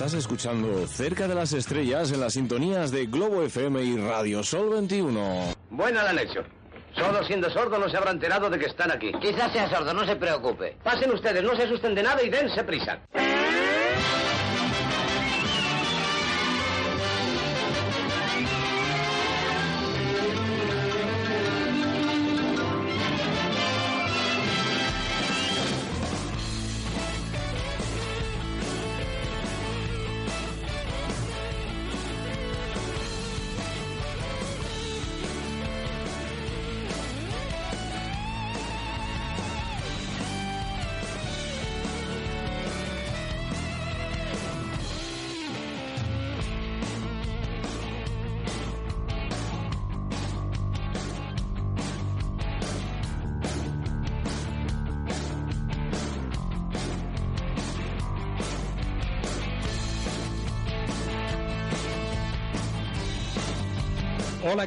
[0.00, 4.70] Estás escuchando Cerca de las Estrellas en las sintonías de Globo FM y Radio Sol
[4.70, 5.54] 21.
[5.68, 6.46] Buena la lección.
[6.96, 9.12] Solo siendo sordo no se habrá enterado de que están aquí.
[9.20, 10.78] Quizás sea sordo, no se preocupe.
[10.82, 12.98] Pasen ustedes, no se asusten de nada y dense prisa.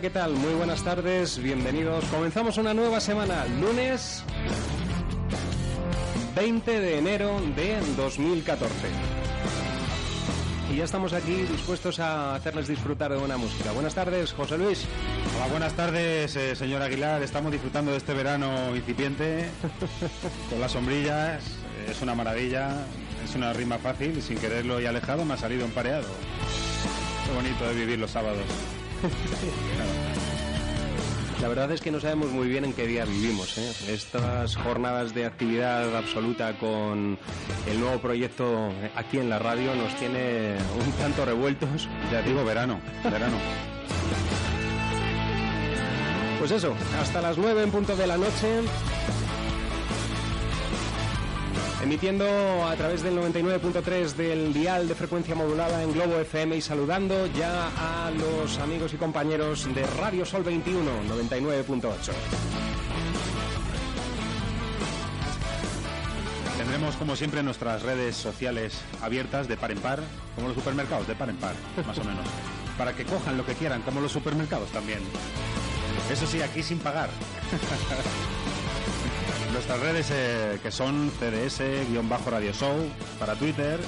[0.04, 0.34] ¿Qué tal?
[0.34, 2.04] Muy buenas tardes, bienvenidos.
[2.12, 4.22] Comenzamos una nueva semana, lunes
[6.36, 8.70] 20 de enero de 2014.
[10.74, 13.72] Y ya estamos aquí dispuestos a hacerles disfrutar de buena música.
[13.72, 14.84] Buenas tardes, José Luis.
[15.38, 17.24] Hola, buenas tardes, eh, señor Aguilar.
[17.24, 19.46] Estamos disfrutando de este verano incipiente
[20.50, 21.42] con las sombrillas.
[21.90, 22.76] Es una maravilla,
[23.24, 26.10] es una rima fácil, sin quererlo y alejado me ha salido empareado.
[27.26, 28.44] Qué bonito de vivir los sábados.
[31.42, 33.58] La verdad es que no sabemos muy bien en qué día vivimos.
[33.58, 33.74] ¿eh?
[33.90, 37.18] Estas jornadas de actividad absoluta con
[37.70, 41.90] el nuevo proyecto aquí en la radio nos tiene un tanto revueltos.
[42.14, 43.36] Ya digo, verano, verano.
[46.40, 48.62] Pues eso, hasta las 9 en punto de la noche.
[51.84, 52.26] Emitiendo
[52.66, 57.68] a través del 99.3 del dial de frecuencia modulada en Globo FM y saludando ya
[57.76, 62.14] a los amigos y compañeros de Radio Sol 21 99.8.
[66.58, 70.00] Tendremos como siempre nuestras redes sociales abiertas de par en par,
[70.36, 71.56] como los supermercados, de par en par,
[71.86, 72.26] más o menos.
[72.78, 75.00] Para que cojan lo que quieran, como los supermercados también.
[76.10, 77.10] Eso sí, aquí sin pagar.
[79.54, 82.76] Nuestras redes eh, que son CDS-Radio Show
[83.20, 83.80] para Twitter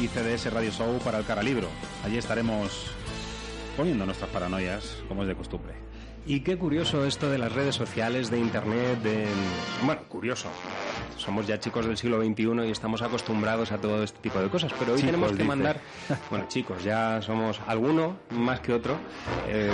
[0.00, 1.68] y CDS Radio Show para el Caralibro.
[2.04, 2.86] Allí estaremos
[3.76, 5.74] poniendo nuestras paranoias, como es de costumbre.
[6.26, 9.26] Y qué curioso esto de las redes sociales, de internet, de...
[9.84, 10.48] Bueno, curioso.
[11.24, 14.72] Somos ya chicos del siglo XXI y estamos acostumbrados a todo este tipo de cosas,
[14.78, 15.48] pero hoy Chicos, tenemos que dice.
[15.48, 15.80] mandar...
[16.30, 18.96] Bueno, chicos, ya somos alguno más que otro.
[19.48, 19.70] Eh,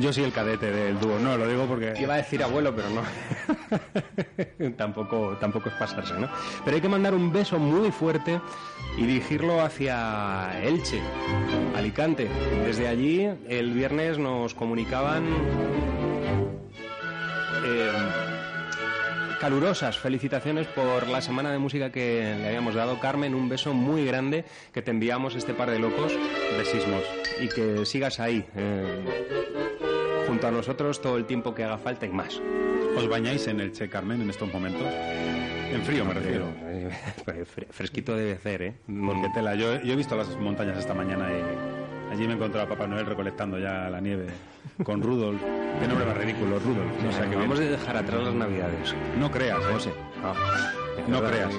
[0.00, 1.94] Yo soy el cadete del dúo, no, lo digo porque...
[2.00, 3.02] Iba a decir abuelo, pero no.
[4.76, 6.28] tampoco, tampoco es pasarse, ¿no?
[6.64, 8.40] Pero hay que mandar un beso muy fuerte
[8.96, 11.00] y dirigirlo hacia Elche,
[11.76, 12.28] Alicante.
[12.64, 15.24] Desde allí, el viernes nos comunicaban
[17.64, 17.90] eh,
[19.40, 22.98] calurosas felicitaciones por la semana de música que le habíamos dado.
[23.00, 27.02] Carmen, un beso muy grande que te enviamos este par de locos de sismos
[27.40, 28.44] y que sigas ahí.
[28.56, 29.04] eh,
[30.26, 32.38] junto a nosotros todo el tiempo que haga falta y más.
[32.96, 34.82] ¿Os bañáis en el Che Carmen en estos momentos?
[34.82, 36.44] En frío me refiero.
[37.26, 38.74] Fre- Fresquito debe ser, ¿eh?
[38.86, 41.77] Porque yo he visto las montañas esta mañana y
[42.10, 44.26] allí me encontré a Papá Noel recolectando ya la nieve
[44.84, 45.40] con Rudolf.
[45.80, 47.02] Qué nombre más ridículo, Rudolf.
[47.02, 47.72] No sé qué Vamos bien.
[47.72, 48.94] a dejar atrás las navidades.
[49.18, 49.72] No creas, ¿eh?
[49.72, 49.92] José.
[50.24, 50.34] Ah,
[51.08, 51.54] No creas.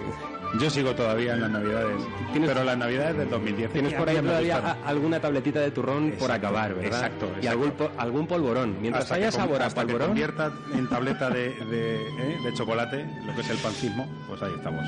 [0.60, 2.02] Yo sigo todavía en las navidades.
[2.32, 3.72] ¿Tienes- pero las navidades del 2010.
[3.72, 6.86] Tienes por ahí todavía alguna tabletita de turrón por acabar, ¿verdad?
[6.88, 8.78] exacto, Y algún, po- algún polvorón.
[8.82, 12.38] Mientras Hasta haya que sabor a hasta que polvorón, convierta en tableta de, de, ¿eh?
[12.44, 14.84] de chocolate, lo que es el pancismo, pues ahí estamos.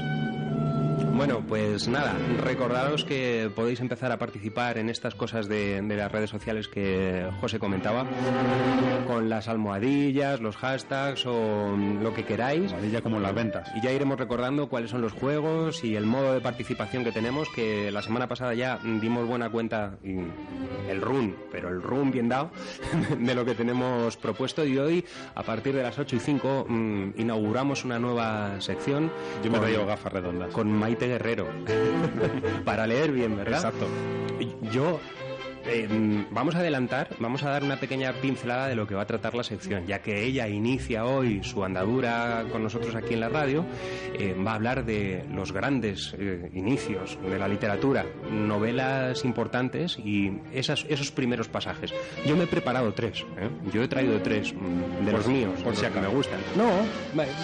[1.22, 6.12] Bueno, pues nada, recordaros que podéis empezar a participar en estas cosas de, de las
[6.12, 8.08] redes sociales que José comentaba,
[9.06, 12.74] con las almohadillas, los hashtags o lo que queráis.
[12.74, 13.70] Amarilla como las ventas.
[13.76, 17.48] Y ya iremos recordando cuáles son los juegos y el modo de participación que tenemos,
[17.50, 20.16] que la semana pasada ya dimos buena cuenta, y
[20.90, 22.50] el run, pero el run bien dado,
[23.20, 24.66] de lo que tenemos propuesto.
[24.66, 29.12] Y hoy, a partir de las 8 y 5, mm, inauguramos una nueva sección.
[29.44, 30.52] Yo me con- gafas redondas.
[30.52, 31.48] con Maite Guerrero.
[32.66, 33.56] Para leer bien, ¿verdad?
[33.56, 33.86] Exacto.
[34.72, 35.00] Yo.
[35.66, 35.88] Eh,
[36.32, 39.36] vamos a adelantar, vamos a dar una pequeña pincelada de lo que va a tratar
[39.36, 43.66] la sección, ya que ella inicia hoy su andadura con nosotros aquí en la radio,
[44.14, 50.32] eh, va a hablar de los grandes eh, inicios de la literatura, novelas importantes y
[50.54, 51.94] esas, esos primeros pasajes.
[52.26, 53.50] Yo me he preparado tres, ¿eh?
[53.74, 56.16] yo he traído tres mm, de Por los míos, por si que me acaso.
[56.16, 56.40] gustan.
[56.56, 56.70] No,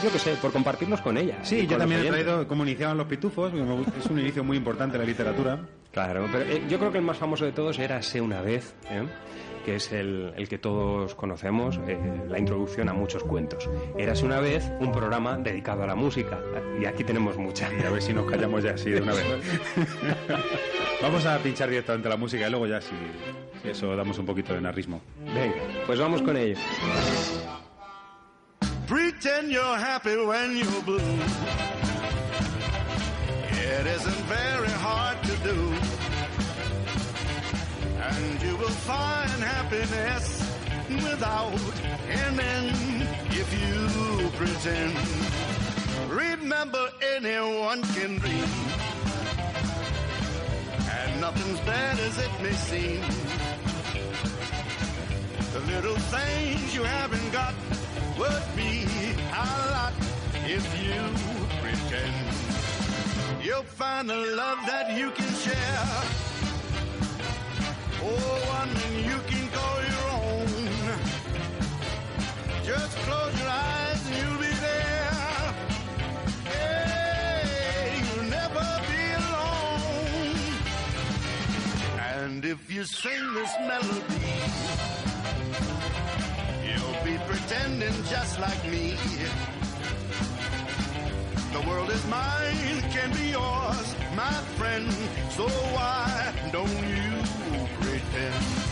[0.03, 1.37] yo qué sé, por compartirlos con ella.
[1.43, 3.51] Sí, yo también he traído cómo iniciaban los pitufos,
[3.97, 5.59] es un inicio muy importante en la literatura.
[5.91, 8.73] Claro, pero eh, yo creo que el más famoso de todos era Sé una vez,
[8.89, 9.05] ¿eh?
[9.65, 11.99] que es el, el, que todos conocemos, eh,
[12.29, 13.69] la introducción a muchos cuentos.
[13.97, 16.39] Érase una vez un programa dedicado a la música,
[16.81, 17.69] y aquí tenemos mucha.
[17.77, 19.25] Y a ver si nos callamos ya así de una vez.
[21.01, 22.95] vamos a pinchar directamente la música y luego ya si,
[23.61, 25.01] si eso damos un poquito de narrismo.
[25.25, 26.57] Venga, pues vamos con ello.
[28.87, 30.97] Pretend you're happy when you're blue.
[33.51, 35.96] It isn't very hard to do.
[38.09, 40.27] And you will find happiness
[40.89, 41.59] without
[42.09, 44.95] ending if you pretend.
[46.09, 48.49] Remember, anyone can dream.
[50.97, 53.01] And nothing's bad as it may seem.
[55.51, 57.55] The little things you haven't got
[58.17, 58.85] would be
[59.33, 59.93] a lot
[60.45, 61.01] if you
[61.61, 63.43] pretend.
[63.43, 66.26] You'll find a love that you can share.
[67.99, 68.05] Oh,
[68.59, 68.75] one
[69.09, 70.47] you can call your own.
[72.63, 75.53] Just close your eyes and you'll be there.
[76.45, 80.37] Hey, you'll never be alone.
[82.21, 84.35] And if you sing this melody,
[86.67, 88.95] you'll be pretending just like me.
[91.53, 94.91] The world is mine, can be yours, my friend.
[95.31, 97.16] So why don't you
[98.17, 98.66] pretend?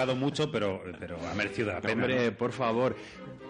[0.00, 1.94] Hablado mucho, pero, pero ha merecido la pena.
[1.94, 2.36] Hombre, ¿no?
[2.36, 2.96] por favor.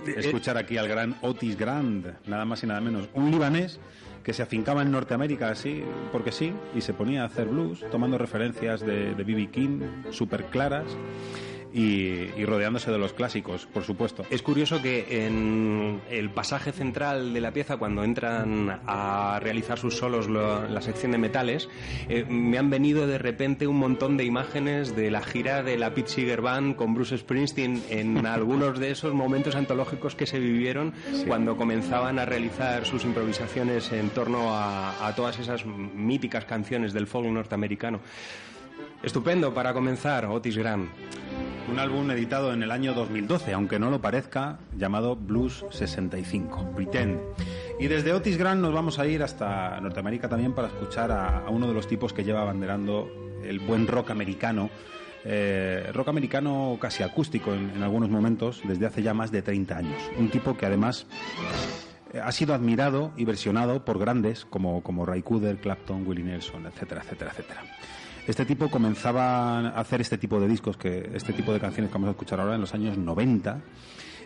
[0.06, 3.08] escuchar aquí al gran Otis Grand, nada más y nada menos.
[3.14, 3.80] Un libanés
[4.22, 8.18] que se afincaba en Norteamérica así, porque sí, y se ponía a hacer blues, tomando
[8.18, 9.50] referencias de B.B.
[9.50, 10.86] King, súper claras.
[11.78, 14.24] Y, y rodeándose de los clásicos, por supuesto.
[14.30, 19.94] Es curioso que en el pasaje central de la pieza, cuando entran a realizar sus
[19.94, 21.68] solos lo- la sección de metales,
[22.08, 25.92] eh, me han venido de repente un montón de imágenes de la gira de la
[25.92, 30.94] Pete Seeger Band con Bruce Springsteen en algunos de esos momentos antológicos que se vivieron
[31.26, 37.06] cuando comenzaban a realizar sus improvisaciones en torno a, a todas esas míticas canciones del
[37.06, 38.00] folk norteamericano.
[39.06, 40.88] Estupendo para comenzar, Otis Graham.
[41.70, 47.20] Un álbum editado en el año 2012, aunque no lo parezca, llamado Blues 65, Pretend.
[47.78, 51.68] Y desde Otis Grant nos vamos a ir hasta Norteamérica también para escuchar a, uno
[51.68, 53.08] de los tipos que lleva abanderando
[53.44, 54.70] el buen rock americano,
[55.24, 59.76] eh, rock americano casi acústico en, en algunos momentos, desde hace ya más de 30
[59.76, 60.02] años.
[60.18, 61.06] Un tipo que además
[62.12, 66.66] eh, ha sido admirado y versionado por grandes como, como Ray Cooder, Clapton, Willie Nelson,
[66.66, 67.62] etcétera, etcétera, etcétera.
[68.26, 71.94] Este tipo comenzaba a hacer este tipo de discos, que este tipo de canciones que
[71.94, 73.60] vamos a escuchar ahora en los años 90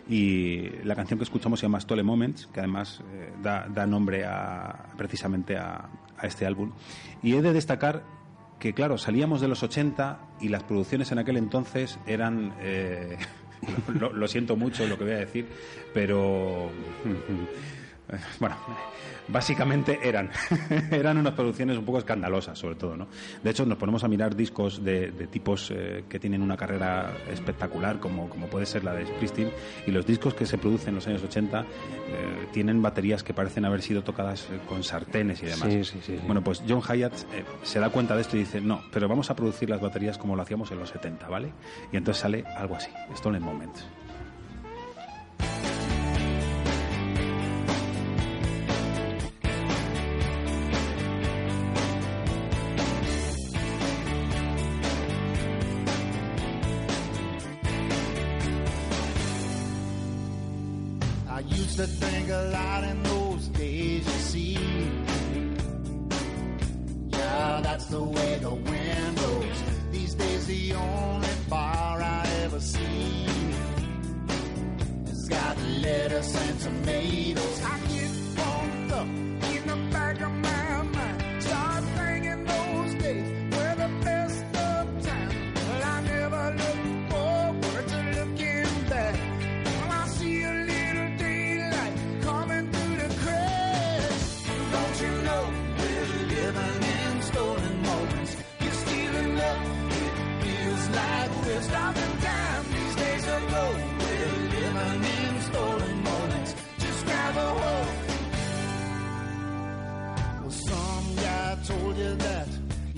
[0.09, 4.87] Y la canción que escuchamos se llama Stole Moments, que además eh, da, nombre a,
[4.97, 5.89] precisamente a,
[6.23, 6.71] este álbum.
[7.23, 8.03] Y he de destacar
[8.59, 12.53] que, claro, salíamos de los 80 y las producciones en aquel entonces eran...
[12.59, 13.17] eh,
[14.13, 15.47] lo siento mucho lo que voy a decir,
[15.93, 16.69] pero...
[18.39, 18.55] Bueno,
[19.27, 20.31] básicamente eran
[20.91, 23.07] eran unas producciones un poco escandalosas, sobre todo, ¿no?
[23.43, 27.13] De hecho, nos ponemos a mirar discos de, de tipos eh, que tienen una carrera
[27.31, 29.51] espectacular, como, como puede ser la de Springsteen,
[29.87, 33.65] y los discos que se producen en los años 80 eh, tienen baterías que parecen
[33.65, 35.69] haber sido tocadas eh, con sartenes y demás.
[35.69, 36.19] Sí, sí, sí, sí.
[36.25, 39.29] Bueno, pues John Hyatt eh, se da cuenta de esto y dice, no, pero vamos
[39.29, 41.51] a producir las baterías como lo hacíamos en los 70, ¿vale?
[41.91, 43.85] Y entonces sale algo así, Stolen Moments.
[76.21, 78.00] Lettuce and tomatoes.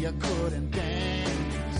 [0.03, 1.79] You couldn't dance.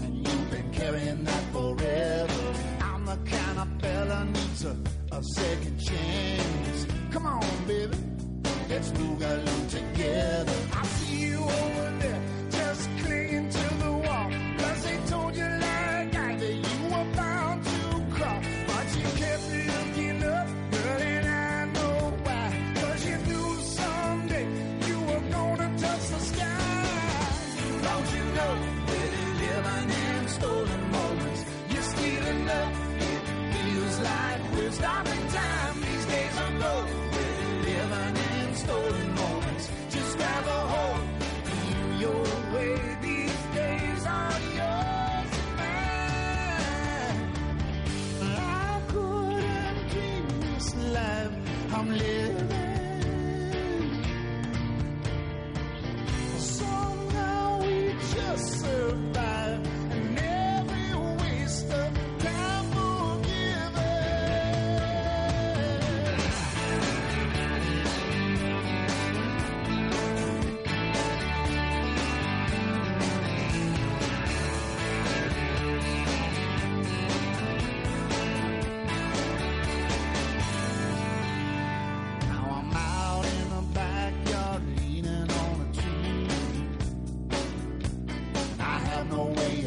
[0.00, 2.54] And you've been carrying that forever.
[2.80, 4.76] I'm the kind of fella needs a,
[5.12, 6.86] a second chance.
[7.12, 7.96] Come on, baby.
[8.68, 10.58] Let's boogaloo together.
[10.72, 12.22] I see you over there,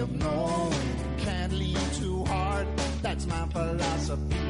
[0.02, 0.74] of knowing,
[1.18, 2.68] can't lean too hard.
[3.04, 4.41] That's my philosophy.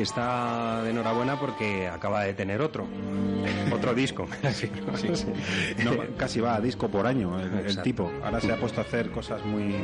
[0.00, 2.86] Que está de enhorabuena porque acaba de tener otro.
[3.70, 4.26] otro disco.
[4.50, 4.96] Sí, ¿no?
[4.96, 5.26] Sí, sí.
[5.84, 8.10] No, casi va a disco por año el, tipo.
[8.24, 9.74] Ahora se ha puesto a hacer cosas muy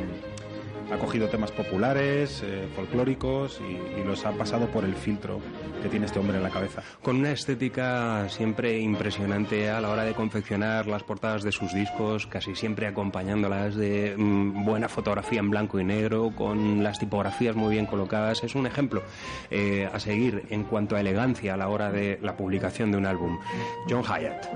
[0.96, 3.76] ha cogido temas populares, eh, folclóricos y,
[4.06, 5.40] los ha pasado por el filtro
[5.82, 6.80] que tiene este hombre en la cabeza.
[7.02, 12.26] Con una estética siempre impresionante a la hora de confeccionar las portadas de sus discos,
[12.28, 17.74] casi siempre acompañándolas de mm, buena fotografía en blanco y negro, con las tipografías muy
[17.74, 18.44] bien colocadas.
[18.44, 19.02] Es un ejemplo
[19.50, 23.06] eh, a seguir en cuanto a elegancia a la hora de la publicación de un
[23.06, 23.38] álbum.
[23.88, 24.46] John Hyatt.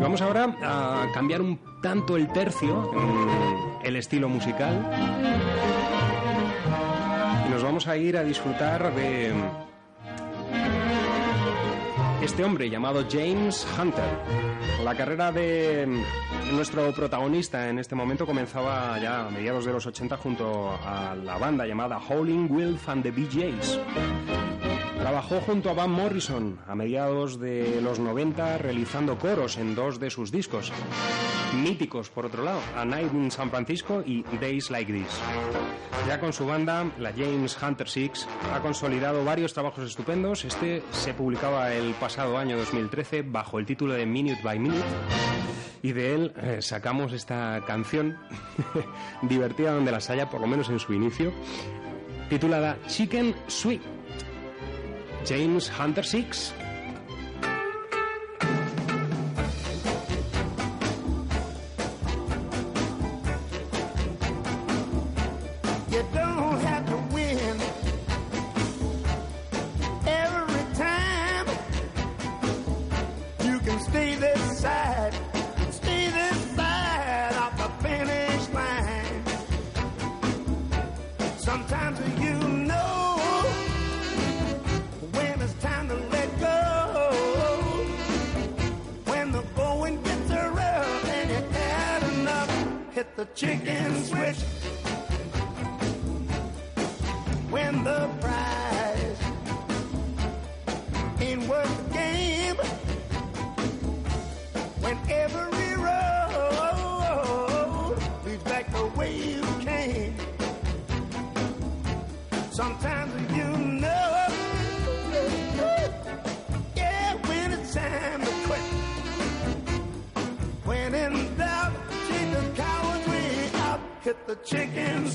[0.00, 2.90] Y vamos ahora a cambiar un tanto el tercio,
[3.84, 4.90] el estilo musical.
[7.46, 9.34] Y nos vamos a ir a disfrutar de
[12.22, 14.08] este hombre llamado James Hunter.
[14.82, 15.86] La carrera de
[16.54, 21.36] nuestro protagonista en este momento comenzaba ya a mediados de los 80 junto a la
[21.36, 23.78] banda llamada Howling Wolf and the Gees.
[25.00, 30.10] Trabajó junto a Van Morrison a mediados de los 90 realizando coros en dos de
[30.10, 30.70] sus discos.
[31.54, 35.18] Míticos, por otro lado, A Night in San Francisco y Days Like This.
[36.06, 40.44] Ya con su banda, la James Hunter Six, ha consolidado varios trabajos estupendos.
[40.44, 44.84] Este se publicaba el pasado año 2013 bajo el título de Minute by Minute.
[45.82, 48.18] Y de él eh, sacamos esta canción
[49.22, 51.32] divertida donde las haya, por lo menos en su inicio,
[52.28, 53.99] titulada Chicken Sweet.
[55.24, 56.52] James Hunter Six.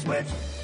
[0.06, 0.55] Switch.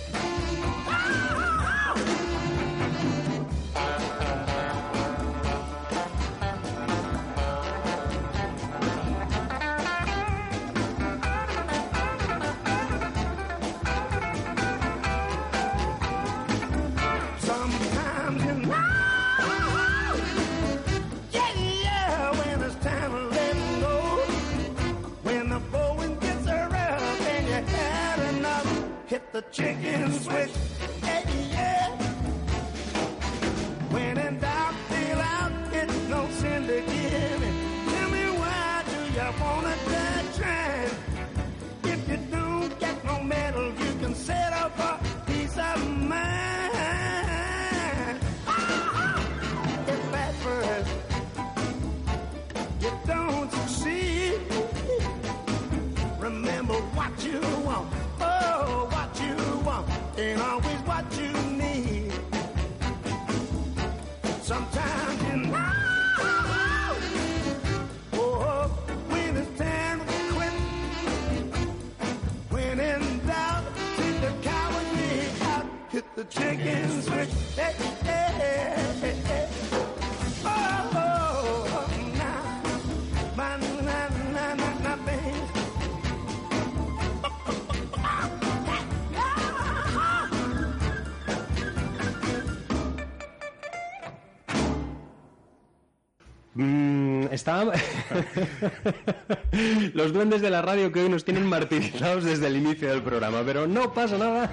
[99.93, 103.41] Los duendes de la radio que hoy nos tienen martirizados desde el inicio del programa,
[103.45, 104.49] pero no pasa nada.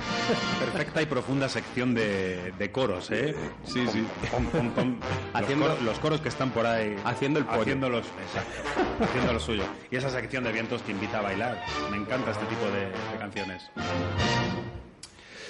[0.60, 3.34] Perfecta y profunda sección de, de coros, ¿eh?
[3.64, 4.06] Sí, sí.
[4.30, 4.96] Pom, pom, pom.
[5.34, 6.96] Los, coros, los coros que están por ahí.
[7.04, 7.62] Haciendo el pollo.
[7.62, 9.64] Haciendo los, exacto, haciendo lo suyo.
[9.90, 11.62] Y esa sección de vientos te invita a bailar.
[11.90, 13.70] Me encanta este tipo de, de canciones.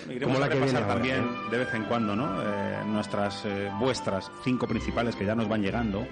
[0.09, 2.43] Iremos Como la a que viene ahora, también de vez en cuando, ¿no?
[2.43, 6.07] Eh, nuestras, eh, vuestras cinco principales que ya nos van llegando,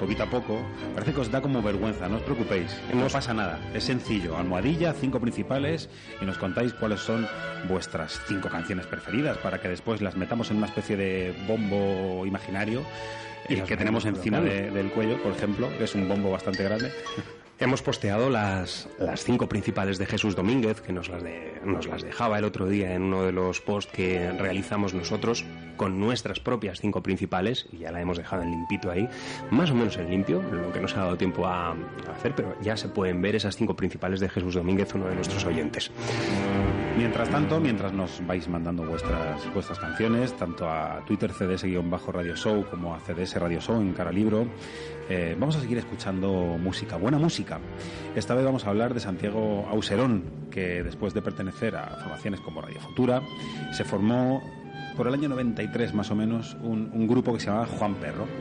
[0.00, 0.60] poquito a poco.
[0.94, 2.76] Parece que os da como vergüenza, no os preocupéis.
[2.94, 3.58] No pasa nada.
[3.74, 4.36] Es sencillo.
[4.36, 5.88] Almohadilla, cinco principales
[6.20, 7.26] y nos contáis cuáles son
[7.68, 12.82] vuestras cinco canciones preferidas para que después las metamos en una especie de bombo imaginario
[13.48, 16.64] Y el que tenemos encima de- del cuello, por ejemplo, que es un bombo bastante
[16.64, 16.90] grande.
[17.58, 22.02] Hemos posteado las, las cinco principales de Jesús Domínguez, que nos las, de- nos las
[22.02, 25.42] dejaba el otro día en uno de los posts que realizamos nosotros,
[25.78, 29.08] con nuestras propias cinco principales, y ya la hemos dejado en limpito ahí,
[29.50, 31.74] más o menos en limpio, lo que nos ha dado tiempo a,
[32.14, 35.42] hacer, pero ya se pueden ver esas cinco principales de Jesús Domínguez, uno de nuestros
[35.46, 35.90] oyentes.
[36.98, 42.94] Mientras tanto, mientras nos vais mandando vuestras, vuestras canciones, tanto a Twitter CDS-Radio Show como
[42.94, 44.46] a CDS Radio Show en Cara Libro,
[45.08, 47.60] eh, vamos a seguir escuchando música, buena música.
[48.14, 52.60] Esta vez vamos a hablar de Santiago Auserón, que después de pertenecer a formaciones como
[52.60, 53.22] Radio Futura,
[53.72, 54.42] se formó
[54.96, 58.26] por el año 93 más o menos un, grupo que se llamaba Juan Perro.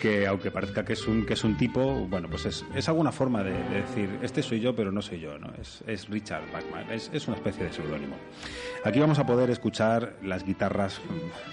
[0.00, 3.10] Que aunque parezca que es un que es un tipo bueno pues es, es alguna
[3.10, 6.44] forma de, de decir este soy yo pero no soy yo no es, es Richard
[6.52, 8.16] Bachman es, es una especie de seudónimo
[8.84, 11.00] aquí vamos a poder escuchar las guitarras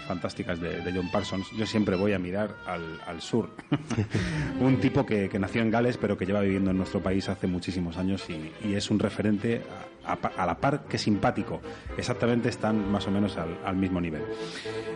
[0.07, 3.49] fantásticas de, de John Parsons yo siempre voy a mirar al, al sur
[4.59, 7.47] un tipo que, que nació en Gales pero que lleva viviendo en nuestro país hace
[7.47, 9.61] muchísimos años y, y es un referente
[10.05, 11.61] a, a pa- a la par que simpático
[11.97, 14.21] exactamente están más o menos al, al mismo nivel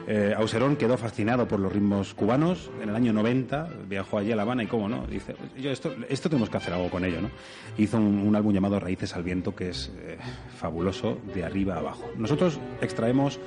[0.07, 2.71] eh, Auserón quedó fascinado por los ritmos cubanos.
[2.81, 5.93] En el año 90 viajó allí a La Habana y, cómo no, dice, yo esto,
[6.09, 7.29] esto tenemos que hacer algo con ello, ¿no?
[7.77, 10.17] Hizo un, un álbum llamado Raíces al Viento que es eh,
[10.57, 12.09] fabuloso de arriba a abajo.
[12.19, 13.39] Nosotros extraemos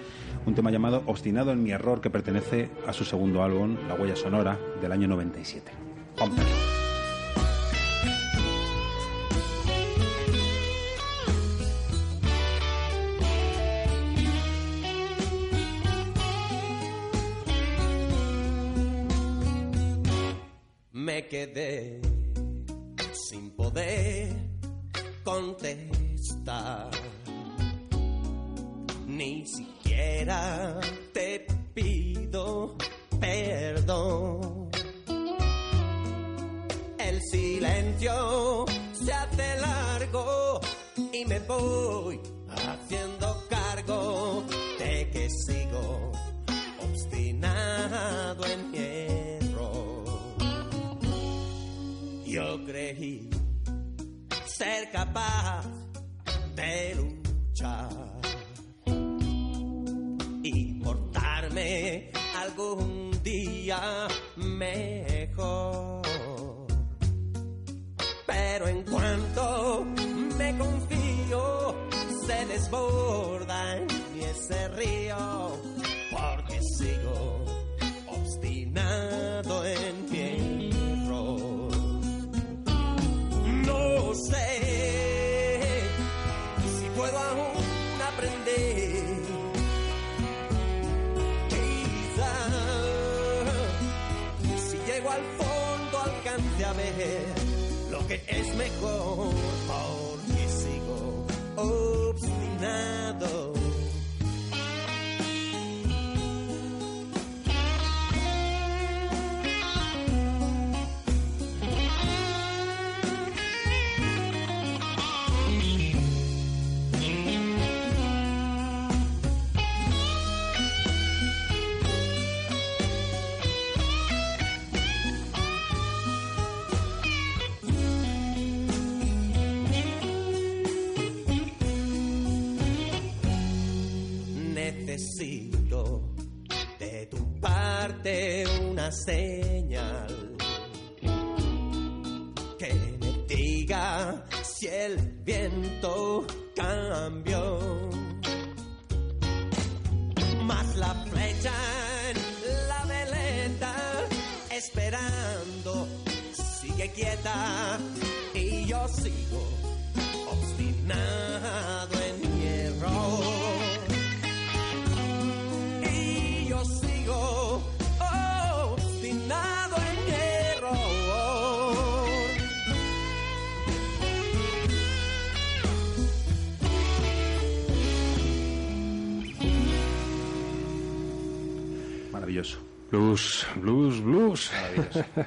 [0.47, 4.17] un tema llamado Obstinado en mi error que pertenece a su segundo álbum, La Huella
[4.17, 5.71] Sonora, del año 97.
[6.17, 6.49] Juan Perro.
[20.93, 22.12] Me quedé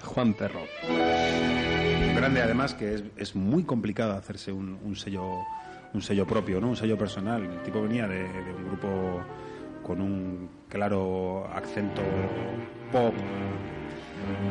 [0.04, 0.62] Juan Perro.
[2.16, 5.24] grande además que es, es muy complicado hacerse un, un sello
[5.94, 7.44] un sello propio no un sello personal.
[7.44, 9.22] El tipo venía de, de un grupo
[9.84, 12.02] con un claro acento
[12.92, 13.14] pop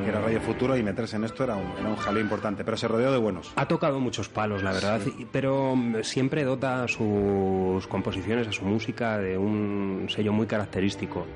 [0.04, 2.76] que era Radio Futuro y meterse en esto era un, era un jaleo importante pero
[2.76, 3.52] se rodeó de buenos.
[3.56, 5.00] Ha tocado muchos palos, la verdad,
[5.32, 11.26] pero mm, siempre dota a sus composiciones, a su música, de un sello muy característico.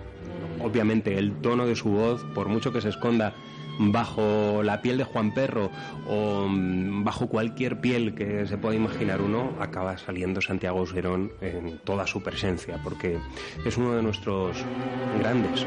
[0.62, 3.34] Obviamente, el tono de su voz, por mucho que se esconda
[3.78, 5.70] bajo la piel de Juan Perro
[6.06, 11.78] o mm, bajo cualquier piel que se pueda imaginar uno, acaba saliendo Santiago Serón en
[11.78, 13.18] toda su presencia, porque
[13.64, 14.56] es uno de nuestros
[15.18, 15.66] grandes.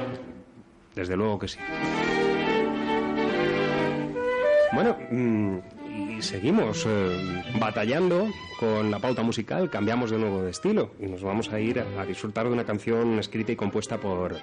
[0.96, 1.60] Desde luego que sí.
[4.74, 5.58] Bueno, mm,
[6.18, 8.28] y seguimos eh, batallando
[8.60, 12.06] con la pauta musical, cambiamos de nuevo de estilo y nos vamos a ir a
[12.06, 14.38] disfrutar de una canción escrita y compuesta por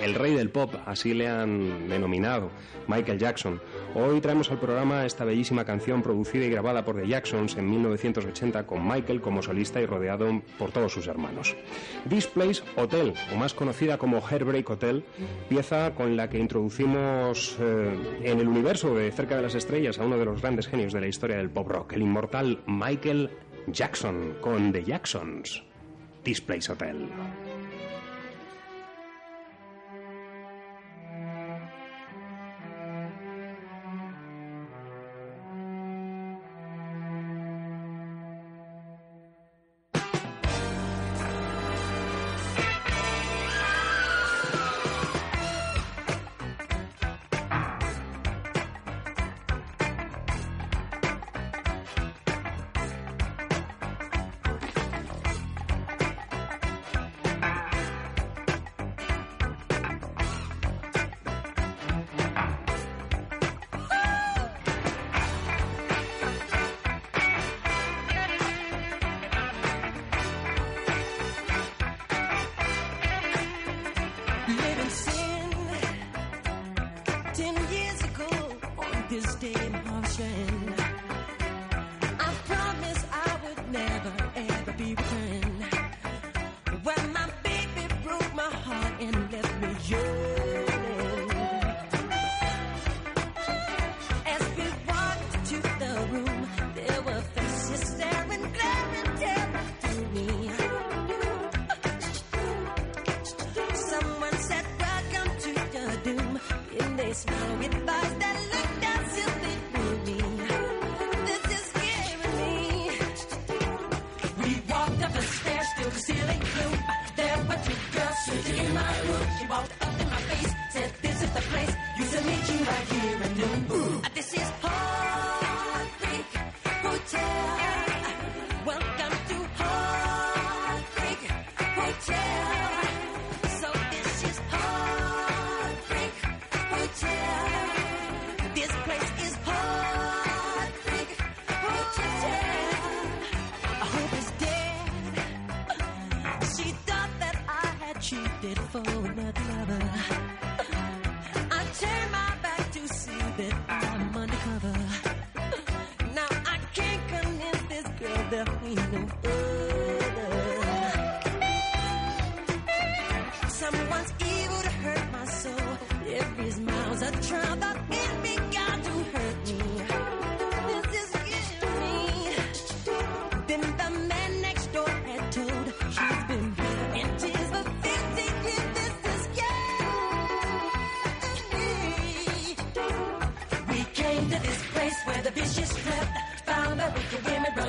[0.00, 2.50] el rey del pop, así le han denominado,
[2.86, 3.60] Michael Jackson.
[3.94, 8.66] Hoy traemos al programa esta bellísima canción producida y grabada por The Jacksons en 1980
[8.66, 11.56] con Michael como solista y rodeado por todos sus hermanos.
[12.08, 15.04] This Place Hotel, o más conocida como Heartbreak Hotel,
[15.48, 20.04] pieza con la que introducimos eh, en el universo de Cerca de las Estrellas a
[20.04, 23.30] uno de los grandes genios de la historia del pop rock, el inmortal Michael
[23.66, 25.62] Jackson, con The Jacksons.
[26.22, 27.08] This Place Hotel.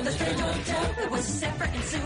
[0.00, 1.04] run the strange hotel.
[1.04, 1.98] It was separate and Sue,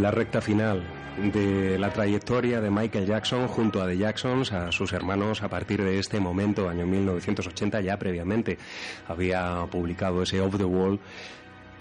[0.00, 0.82] La recta final
[1.32, 5.82] de la trayectoria de Michael Jackson junto a The Jacksons, a sus hermanos, a partir
[5.82, 8.58] de este momento, año 1980, ya previamente
[9.08, 11.00] había publicado ese Off the Wall,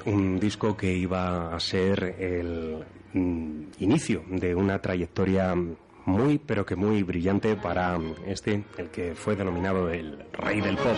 [0.05, 5.53] un disco que iba a ser el mm, inicio de una trayectoria
[6.05, 10.95] muy, pero que muy brillante para este, el que fue denominado el rey del pop.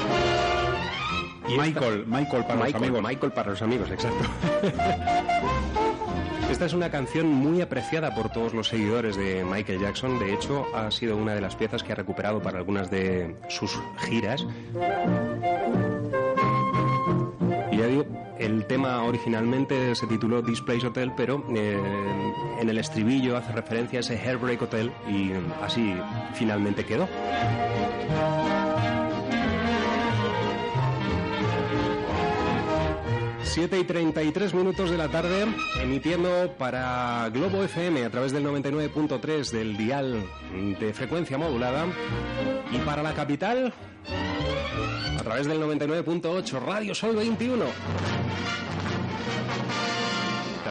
[1.57, 3.03] Michael, Michael para los Michael, amigos.
[3.03, 4.23] Michael para los amigos, exacto.
[6.57, 10.17] Esta es una canción muy apreciada por todos los seguidores de Michael Jackson.
[10.17, 13.79] De hecho, ha sido una de las piezas que ha recuperado para algunas de sus
[13.99, 14.43] giras.
[18.39, 21.79] El tema originalmente se tituló This Place Hotel, pero eh,
[22.59, 25.93] en el estribillo hace referencia a ese Heartbreak Hotel y así
[26.33, 27.07] finalmente quedó.
[33.57, 35.47] Siete y 33 minutos de la tarde,
[35.81, 40.23] emitiendo para Globo FM a través del 99.3 del dial
[40.79, 41.87] de frecuencia modulada
[42.71, 43.73] y para la capital
[45.19, 47.65] a través del 99.8 Radio Sol 21.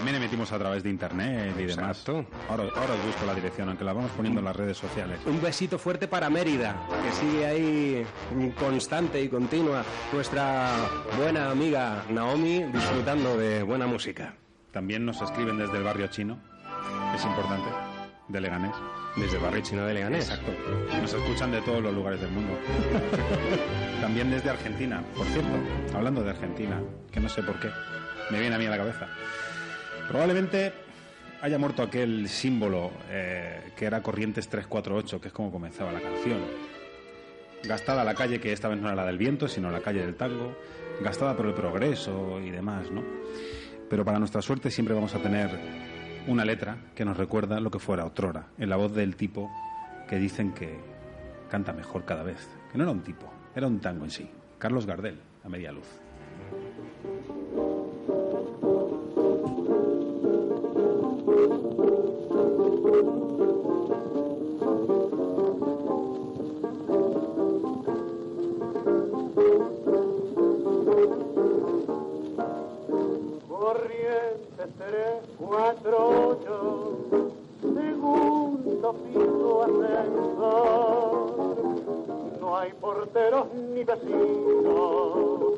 [0.06, 1.98] También emitimos a través de internet y demás.
[1.98, 2.24] Exacto.
[2.48, 5.18] Ahora, ahora os busco la dirección, aunque la vamos poniendo en las redes sociales.
[5.26, 8.06] Un besito fuerte para Mérida, que sigue ahí
[8.56, 9.82] constante y continua.
[10.12, 10.70] Nuestra
[11.18, 14.36] buena amiga Naomi disfrutando de buena música.
[14.70, 16.38] También nos escriben desde el barrio chino,
[17.12, 17.68] es importante,
[18.28, 18.76] de Leganés.
[19.16, 20.30] Desde Barrio Chino de Leganés.
[20.30, 20.52] Exacto.
[21.00, 22.56] Nos escuchan de todos los lugares del mundo.
[24.00, 25.50] También desde Argentina, por cierto,
[25.96, 26.80] hablando de Argentina,
[27.10, 27.70] que no sé por qué,
[28.30, 29.08] me viene a mí a la cabeza.
[30.08, 30.72] Probablemente
[31.42, 36.38] haya muerto aquel símbolo eh, que era Corrientes 348, que es como comenzaba la canción.
[37.64, 40.14] Gastada la calle, que esta vez no era la del viento, sino la calle del
[40.14, 40.56] tango,
[41.02, 43.02] gastada por el progreso y demás, ¿no?
[43.90, 45.50] Pero para nuestra suerte siempre vamos a tener
[46.26, 49.50] una letra que nos recuerda lo que fuera otrora, en la voz del tipo
[50.08, 50.78] que dicen que
[51.50, 52.48] canta mejor cada vez.
[52.70, 54.28] Que no era un tipo, era un tango en sí.
[54.58, 55.86] Carlos Gardel, a media luz.
[73.86, 77.30] Corrientes 348,
[77.60, 81.30] segundo piso ascensor.
[82.40, 85.52] No hay porteros ni vecinos,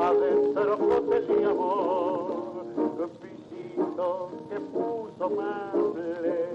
[0.00, 2.62] adentro hotel y amor.
[3.20, 6.48] Pisito que puso mable,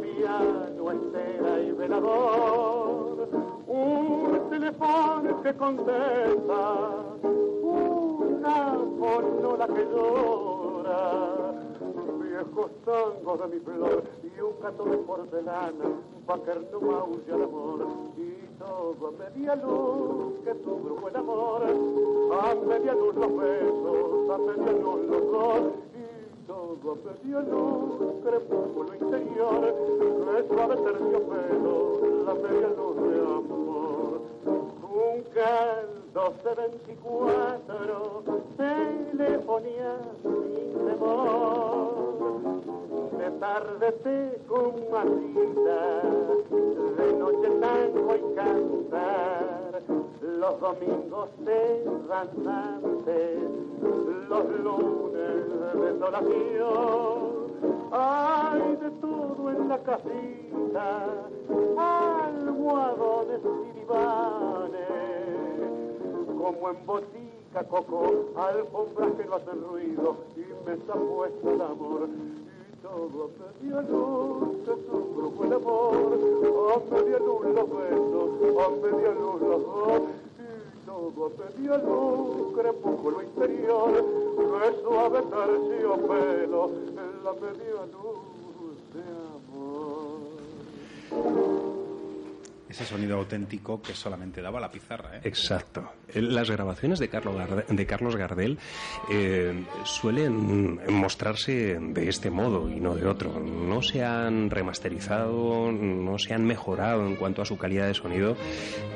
[0.00, 3.28] piano, estera y velador.
[3.68, 7.04] Un teléfono que contesta,
[8.48, 11.52] una fonola que llora,
[12.20, 15.84] viejos tangos de mi flor y un gato de porcelana,
[16.26, 17.86] pa' que no maulle el amor,
[18.16, 20.70] y todo a media luz que tu
[21.00, 25.60] buen amor, a media luz los besos, a media luz los dos,
[25.94, 31.74] y todo a media luz, crepúsculo interior, que suave terciopelo,
[32.24, 33.67] la media luz de amor.
[34.98, 38.24] Un caldo de 24,
[38.56, 42.50] telefonía sin temor.
[43.16, 44.16] De tarde te
[44.48, 44.74] con
[46.96, 49.82] de noche tango y cantar.
[50.20, 53.38] Los domingos te danzantes,
[54.28, 57.37] los lunes de desolación.
[57.90, 61.06] Hay de todo en la casita,
[61.76, 64.78] almohadones y divanes,
[66.38, 72.08] como en botica coco, alfombras que no hacen ruido y mesa puesta de amor.
[72.08, 76.18] Y todo a media luz que tu buen amor,
[76.74, 78.28] a media luz los besos,
[78.58, 80.27] a media luz los dos.
[80.88, 83.92] Todo a media luz, crepúsculo interior,
[84.38, 89.04] que suave terciopelo, en la media luz de
[91.12, 91.47] amor.
[92.68, 95.20] Ese sonido auténtico que solamente daba la pizarra, ¿eh?
[95.24, 95.90] Exacto.
[96.08, 98.58] Eh, Las grabaciones de Carlos Gardel, de Carlos Gardel
[99.10, 103.40] eh, suelen mostrarse de este modo y no de otro.
[103.40, 108.36] No se han remasterizado, no se han mejorado en cuanto a su calidad de sonido,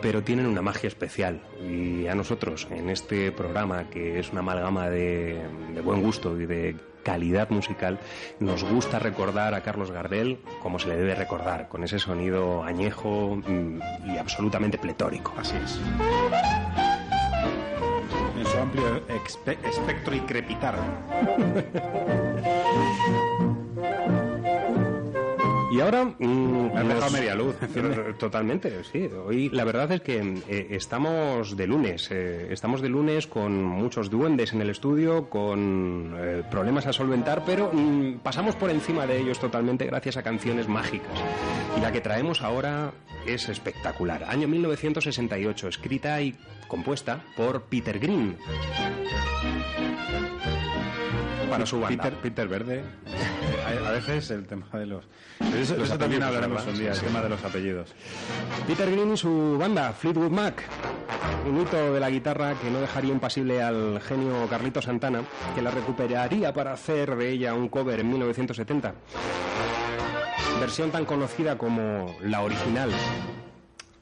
[0.00, 1.40] pero tienen una magia especial.
[1.66, 5.40] Y a nosotros, en este programa, que es una amalgama de,
[5.74, 7.98] de buen gusto y de calidad musical,
[8.40, 13.36] nos gusta recordar a Carlos Gardel como se le debe recordar, con ese sonido añejo
[13.36, 15.34] mm, y absolutamente pletórico.
[15.36, 15.80] Así es.
[18.38, 19.02] En su amplio
[19.64, 20.76] espectro y crepitar.
[25.72, 26.04] Y ahora...
[26.04, 27.56] mm, Me has dejado media luz.
[28.18, 29.08] Totalmente, sí.
[29.26, 30.18] Hoy la verdad es que
[30.48, 32.08] eh, estamos de lunes.
[32.10, 37.42] eh, estamos de lunes con muchos duendes en el estudio, con eh, problemas a solventar,
[37.46, 41.18] pero mm, pasamos por encima de ellos totalmente gracias a canciones mágicas.
[41.76, 42.92] Y la que traemos ahora
[43.26, 44.24] es espectacular.
[44.24, 46.34] Año 1968, escrita y
[46.68, 48.36] compuesta por Peter Green.
[51.52, 52.02] Para su banda.
[52.02, 52.82] Peter, Peter Verde.
[53.66, 55.04] A, a veces el tema de los.
[55.40, 57.94] eso, de Los eso también hablaremos un día, Sí, el tema de los apellidos.
[58.66, 60.62] Peter Green y su banda, Fleetwood Mac.
[61.46, 65.22] Un hito de la guitarra que no dejaría impasible al genio Carlito Santana,
[65.54, 68.94] que la recuperaría para hacer de ella un cover en 1970.
[70.60, 72.90] Versión tan conocida como la original.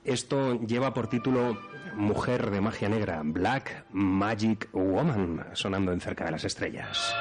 [0.05, 1.59] Esto lleva por título
[1.97, 7.15] Mujer de Magia Negra, Black Magic Woman, sonando en cerca de las estrellas.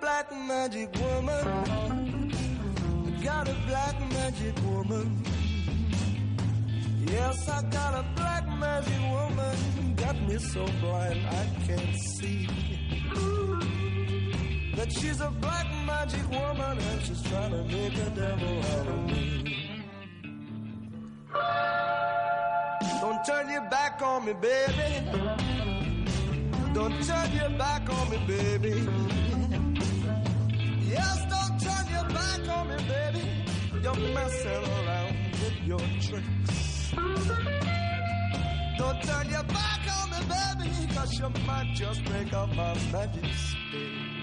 [0.00, 1.46] Black magic woman.
[1.46, 5.22] I got a black magic woman.
[7.06, 9.94] Yes, I got a black magic woman.
[9.96, 12.48] Got me so blind I can't see.
[14.76, 19.04] That she's a black magic woman and she's trying to make a devil out of
[19.06, 19.84] me.
[23.00, 25.10] Don't turn your back on me, baby.
[26.74, 28.86] Don't turn your back on me, baby.
[30.98, 33.24] Yes, don't turn your back on me, baby.
[33.82, 36.92] You're messing around with your tricks.
[38.78, 43.24] Don't turn your back on me, baby, cause you might just break up my magic
[43.34, 44.15] stick.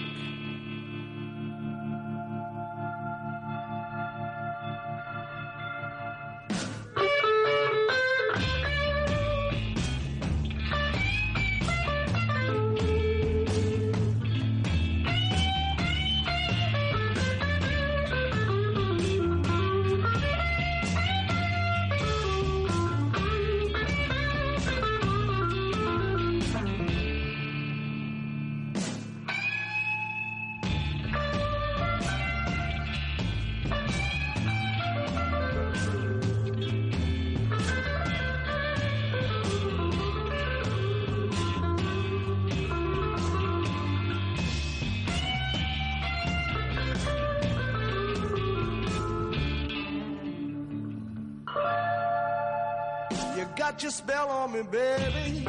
[53.74, 55.44] Got your spell on me, baby.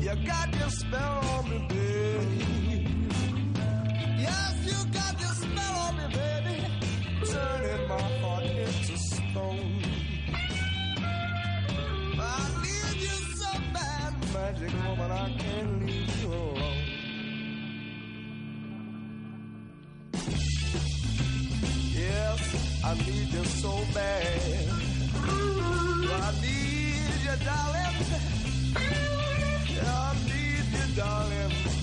[0.00, 3.06] You got your spell on me, baby.
[4.18, 6.66] Yes, you got your spell on me, baby.
[7.30, 9.82] Turning my heart into stone.
[12.18, 15.10] I need you so bad, magic woman.
[15.10, 16.84] I can't leave you alone.
[21.92, 24.71] Yes, I need you so bad.
[27.38, 27.96] Darling.
[29.84, 31.81] I need you, darling.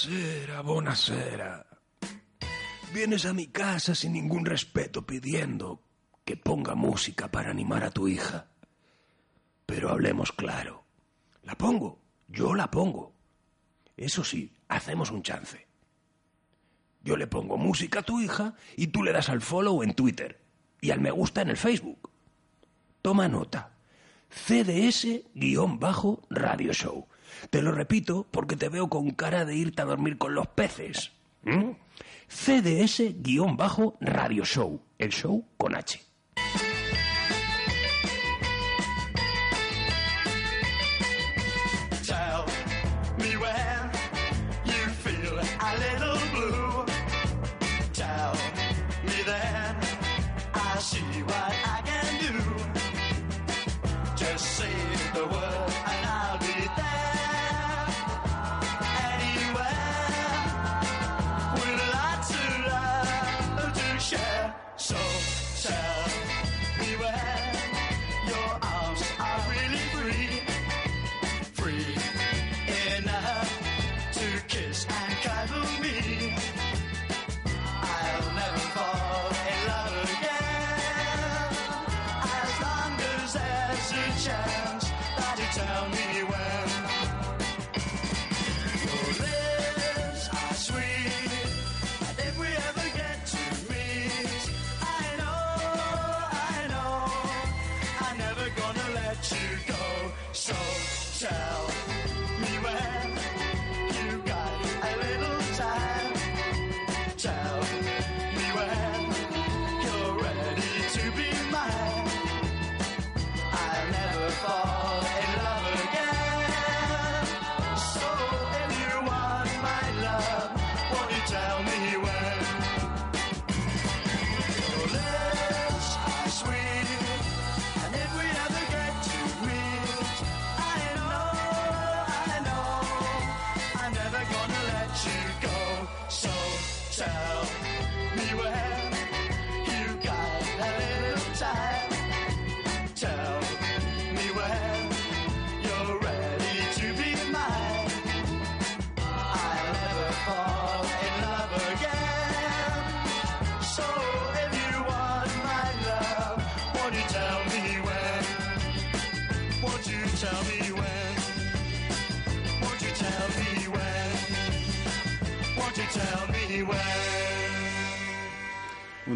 [0.00, 1.66] Buonasera, buonasera.
[2.94, 5.82] Vienes a mi casa sin ningún respeto pidiendo
[6.24, 8.48] que ponga música para animar a tu hija.
[9.66, 10.86] Pero hablemos claro.
[11.42, 12.00] ¿La pongo?
[12.28, 13.12] Yo la pongo.
[13.94, 15.68] Eso sí, hacemos un chance.
[17.02, 20.40] Yo le pongo música a tu hija y tú le das al follow en Twitter
[20.80, 22.10] y al me gusta en el Facebook.
[23.02, 23.74] Toma nota.
[24.30, 27.06] CDS-Radio Show.
[27.50, 31.12] Te lo repito porque te veo con cara de irte a dormir con los peces.
[31.42, 31.70] ¿Mm?
[32.28, 34.80] CDS-Radio Show.
[34.98, 36.00] El show con H.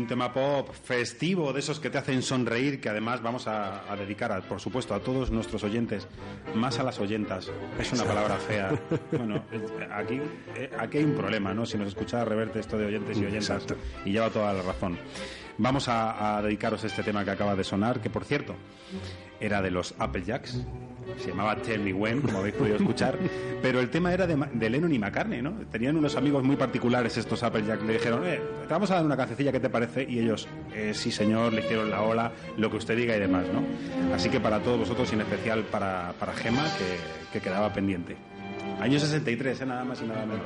[0.04, 3.96] Un tema pop festivo, de esos que te hacen sonreír, que además vamos a, a
[3.96, 6.06] dedicar, a- por supuesto, a todos nuestros oyentes,
[6.54, 7.50] más a las oyentas.
[7.80, 8.78] Es una palabra fea.
[9.12, 9.42] Bueno,
[9.90, 10.20] aquí,
[10.56, 11.64] eh, aquí hay un problema, ¿no?
[11.64, 13.76] Si nos escucha reverte esto de oyentes y oyentas, Exacto.
[14.04, 14.98] y lleva toda la razón.
[15.58, 18.54] Vamos a, a dedicaros este tema que acaba de sonar, que por cierto,
[19.40, 20.64] era de los Applejacks.
[21.18, 23.18] Se llamaba Tell Me When, como habéis podido escuchar.
[23.62, 25.52] Pero el tema era de, de Lennon y McCartney, ¿no?
[25.70, 27.82] Tenían unos amigos muy particulares estos Applejacks.
[27.82, 30.06] Le dijeron, eh, te vamos a dar una cancioncilla, ¿qué te parece?
[30.08, 33.44] Y ellos, eh, sí señor, le hicieron la ola, lo que usted diga y demás,
[33.52, 34.14] ¿no?
[34.14, 38.16] Así que para todos vosotros, y en especial para, para Gema, que, que quedaba pendiente.
[38.80, 39.66] Año 63, ¿eh?
[39.66, 40.44] nada más y nada menos.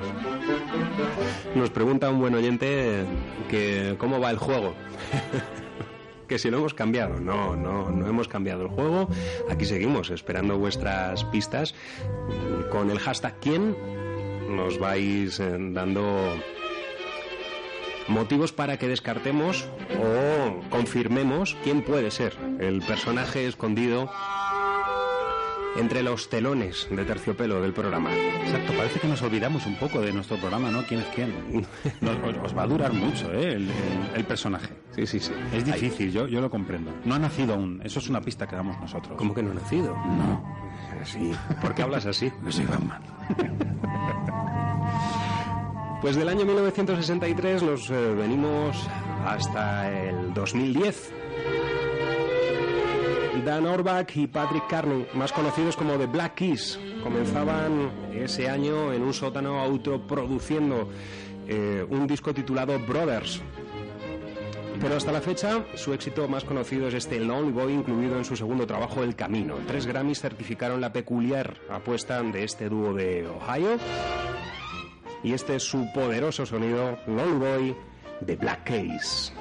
[1.54, 3.04] Nos pregunta un buen oyente
[3.50, 4.74] que cómo va el juego.
[6.28, 7.18] que si lo hemos cambiado.
[7.18, 9.08] No, no, no hemos cambiado el juego.
[9.50, 11.74] Aquí seguimos esperando vuestras pistas.
[12.70, 13.76] Con el hashtag quién
[14.48, 16.36] nos vais eh, dando
[18.08, 19.68] motivos para que descartemos
[20.00, 24.10] o confirmemos quién puede ser el personaje escondido
[25.78, 28.10] entre los telones de terciopelo del programa.
[28.12, 30.82] Exacto, parece que nos olvidamos un poco de nuestro programa, ¿no?
[30.82, 31.32] ¿Quién es quién?
[32.00, 33.52] Nos- os, va a durar mucho, ¿eh?
[33.54, 33.70] El, el-
[34.16, 34.68] el personaje.
[34.94, 35.32] Sí, sí, sí.
[35.52, 36.90] Es difícil, yo, yo lo comprendo.
[37.04, 39.16] No ha nacido aún, eso es una pista que damos nosotros.
[39.16, 39.94] ¿Cómo que no ha nacido?
[39.96, 40.42] No.
[41.04, 41.32] Sí.
[41.60, 42.32] ¿Por qué hablas así?
[42.48, 43.02] Soy Batman.
[46.00, 48.88] Pues del año 1963 nos eh, venimos
[49.26, 51.12] hasta el 2010.
[53.48, 59.00] Dan Orbach y Patrick Carney, más conocidos como The Black Keys, comenzaban ese año en
[59.00, 60.90] un sótano autoproduciendo
[61.46, 63.40] eh, un disco titulado Brothers.
[64.78, 68.36] Pero hasta la fecha, su éxito más conocido es este Lonely Boy, incluido en su
[68.36, 69.54] segundo trabajo, El Camino.
[69.66, 73.78] Tres Grammys certificaron la peculiar apuesta de este dúo de Ohio.
[75.24, 77.76] Y este es su poderoso sonido, Lonely Boy,
[78.20, 79.32] de Black Case.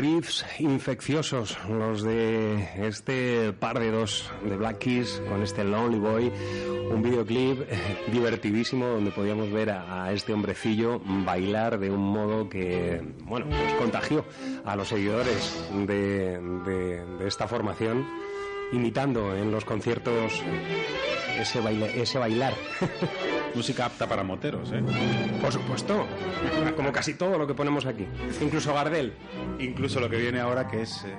[0.00, 6.32] Riffs infecciosos, los de este par de dos de Black Keys con este Lonely Boy,
[6.90, 7.60] un videoclip
[8.10, 13.74] divertidísimo donde podíamos ver a, a este hombrecillo bailar de un modo que, bueno, pues
[13.74, 14.24] contagió
[14.64, 18.08] a los seguidores de, de- de esta formación,
[18.72, 20.42] imitando en los conciertos
[21.38, 22.54] ese, baile, ese bailar.
[23.54, 24.82] Música apta para moteros, ¿eh?
[25.40, 26.06] Por supuesto,
[26.76, 28.06] como casi todo lo que ponemos aquí,
[28.40, 29.12] incluso Gardel.
[29.58, 31.14] Incluso lo que viene ahora que es eh,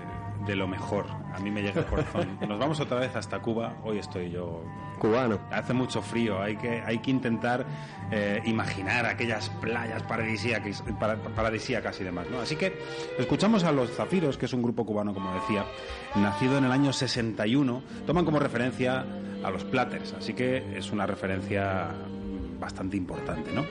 [0.46, 1.06] de lo mejor.
[1.34, 2.38] A mí me llega al corazón.
[2.48, 3.78] Nos vamos otra vez hasta Cuba.
[3.84, 4.64] Hoy estoy yo
[5.00, 5.40] Cubano.
[5.52, 7.66] Hace mucho frío, hay que, hay que intentar
[8.12, 12.28] eh, imaginar aquellas playas paradisíacas, para- paradisíacas y demás.
[12.32, 12.40] ¿no?
[12.40, 12.78] Así que
[13.18, 15.66] escuchamos a Los Zafiros, que es un grupo cubano, como decía,
[16.16, 17.82] nacido en el año 61.
[18.06, 19.06] Toman como referencia
[19.44, 21.88] a los Platters, así que es una referencia
[22.62, 23.52] bastante importante.
[23.52, 23.66] ¿no?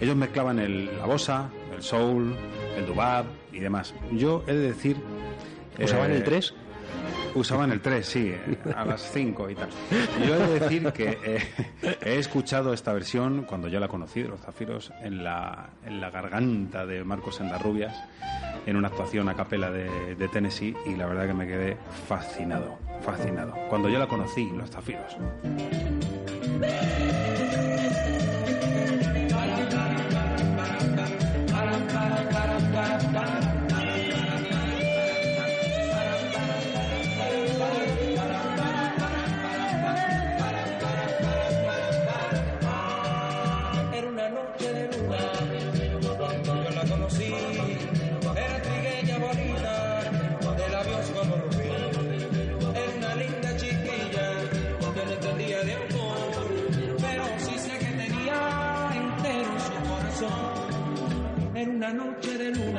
[0.00, 2.34] Ellos mezclaban el, la bossa, el soul,
[2.76, 3.94] el dubab y demás.
[4.10, 4.96] Yo he de decir...
[5.80, 6.54] ¿Usaban eh, el 3?
[7.34, 9.68] Usaban el 3, sí, eh, a las 5 y tal.
[10.26, 11.38] Yo he de decir que eh,
[12.02, 16.10] he escuchado esta versión cuando yo la conocí de los Zafiros en la, en la
[16.10, 17.96] garganta de Marcos Sendarrubias
[18.66, 21.76] en una actuación a capela de, de Tennessee y la verdad que me quedé
[22.08, 23.54] fascinado, fascinado.
[23.68, 25.16] Cuando yo la conocí, los Zafiros.
[61.82, 62.71] Una noche de luna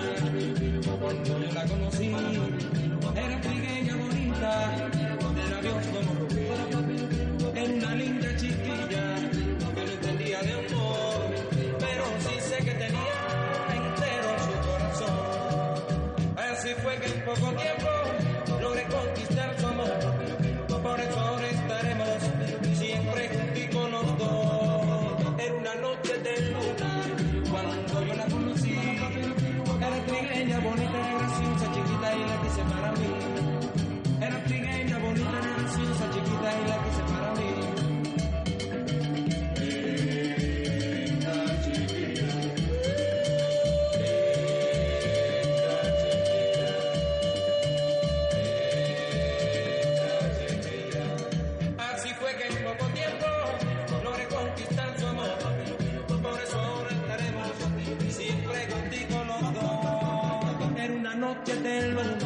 [61.33, 62.22] noche de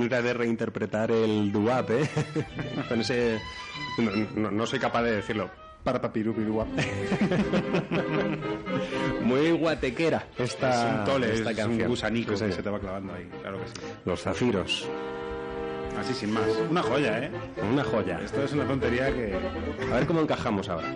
[0.00, 2.08] manera de reinterpretar el duap, ¿eh?
[2.88, 3.38] Con ese...
[3.98, 5.50] No, no- no soy capaz de decirlo.
[5.82, 6.66] Para papirupiruap.
[9.22, 11.82] Muy guatequera esta, es un tole, esta es canción.
[11.82, 13.74] un gusanico se te va clavando ahí, claro que sí.
[14.04, 14.88] Los zafiros.
[15.98, 16.44] Así sin más.
[16.70, 17.30] Una joya, ¿eh?
[17.72, 18.20] Una joya.
[18.22, 19.32] Esto es una tontería que...
[19.90, 20.88] A ver cómo encajamos ahora.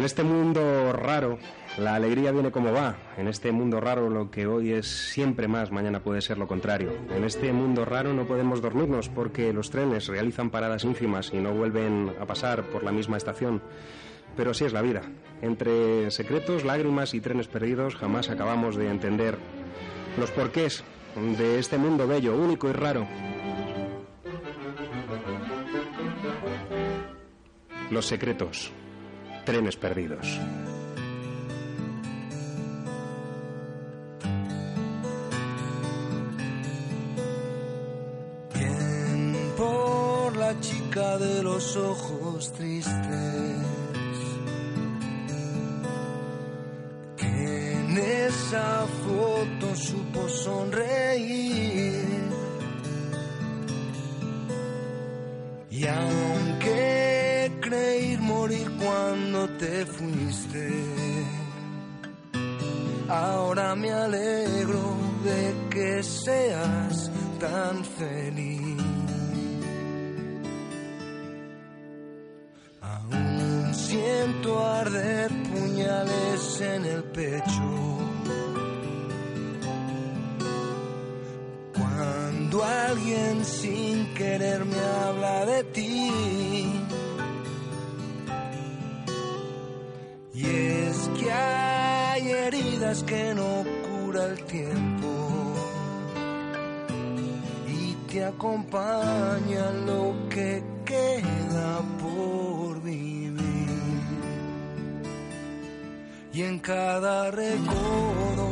[0.00, 1.38] En este mundo raro,
[1.76, 2.96] la alegría viene como va.
[3.18, 6.90] En este mundo raro, lo que hoy es siempre más, mañana puede ser lo contrario.
[7.14, 11.52] En este mundo raro no podemos dormirnos porque los trenes realizan paradas ínfimas y no
[11.52, 13.60] vuelven a pasar por la misma estación.
[14.38, 15.02] Pero así es la vida.
[15.42, 19.36] Entre secretos, lágrimas y trenes perdidos jamás acabamos de entender
[20.18, 20.82] los porqués
[21.36, 23.06] de este mundo bello, único y raro.
[27.90, 28.72] Los secretos.
[29.50, 30.38] Trenes perdidos.
[38.54, 43.56] Bien por la chica de los ojos tristes.
[47.16, 52.04] Que en esa foto supo sonreír.
[55.70, 56.89] Y aunque
[57.70, 60.68] creí morir cuando te fuiste,
[63.08, 68.82] ahora me alegro de que seas tan feliz.
[72.80, 77.68] Aún siento arder puñales en el pecho.
[81.78, 86.79] Cuando alguien sin querer me habla de ti.
[90.50, 95.08] Es que hay heridas que no cura el tiempo.
[97.68, 103.40] Y te acompaña lo que queda por vivir.
[106.32, 108.48] Y en cada recodo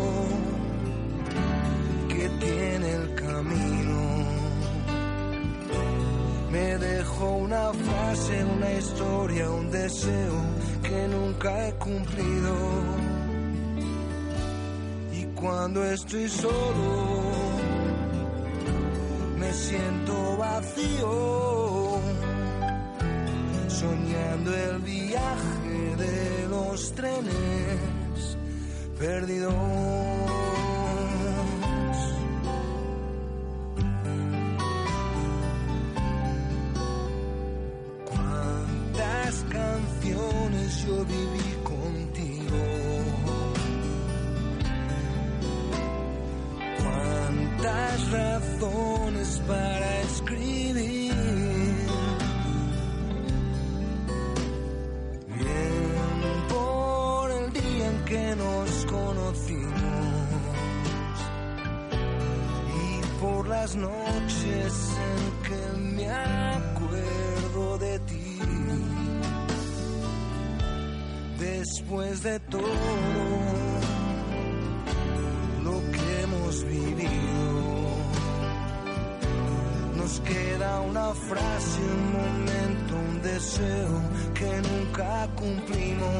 [2.08, 4.07] que tiene el camino,
[6.58, 10.38] me dejó una frase, una historia, un deseo
[10.82, 12.54] que nunca he cumplido.
[15.12, 16.94] Y cuando estoy solo,
[19.38, 22.00] me siento vacío,
[23.68, 28.36] soñando el viaje de los trenes
[28.98, 30.47] perdidos.
[39.78, 42.60] Canciones yo viví contigo.
[46.82, 51.14] Cuántas razones para escribir.
[55.28, 59.74] Bien por el día en que nos conocimos
[62.82, 64.72] y por las noches
[65.08, 65.87] en que
[71.88, 72.60] Después de todo
[75.64, 77.96] lo que hemos vivido,
[79.96, 84.02] nos queda una frase, un momento, un deseo
[84.34, 86.10] que nunca cumplimos.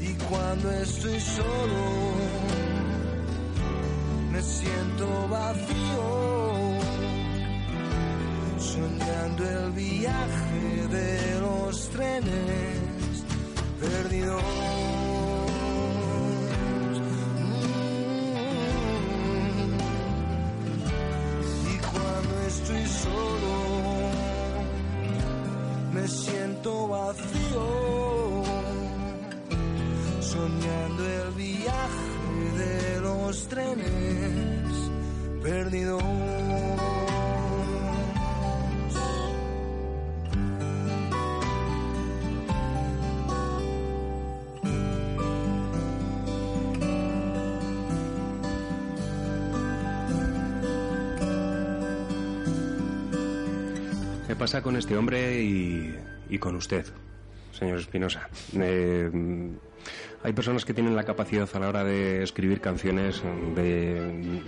[0.00, 1.82] Y cuando estoy solo,
[4.30, 6.08] me siento vacío,
[8.56, 12.85] soñando el viaje de los trenes
[13.88, 14.42] perdidos.
[21.72, 23.54] Y cuando estoy solo,
[25.92, 28.42] me siento vacío,
[30.20, 32.06] soñando el viaje
[32.58, 34.72] de los trenes
[35.42, 36.35] perdidos.
[54.36, 56.84] ¿Qué pasa con este hombre y, con usted,
[57.52, 58.28] señor Espinosa?
[58.52, 59.10] Eh,
[60.22, 63.22] hay personas que tienen la capacidad a la hora de escribir canciones
[63.54, 64.42] de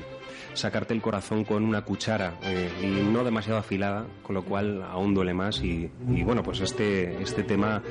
[0.53, 5.15] sacarte el corazón con una cuchara eh, y no demasiado afilada, con lo cual aún
[5.15, 5.63] duele más.
[5.63, 7.83] Y, y bueno, pues este, este tema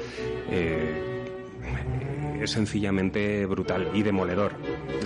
[0.52, 1.26] eh,
[2.39, 4.54] es sencillamente brutal y demoledor.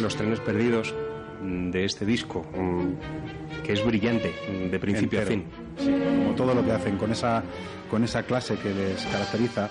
[0.01, 0.93] Los trenes perdidos
[1.41, 4.33] de este disco, mm, que es brillante
[4.71, 5.45] de principio a fin.
[5.77, 7.43] Sí, como todo lo que hacen, con esa,
[7.89, 9.69] con esa clase que les caracteriza,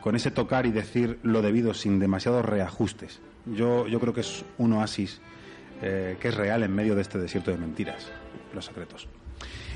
[0.00, 3.20] con ese tocar y decir lo debido sin demasiados reajustes.
[3.46, 5.20] Yo, yo creo que es un oasis
[5.82, 8.08] eh, que es real en medio de este desierto de mentiras,
[8.54, 9.08] los secretos.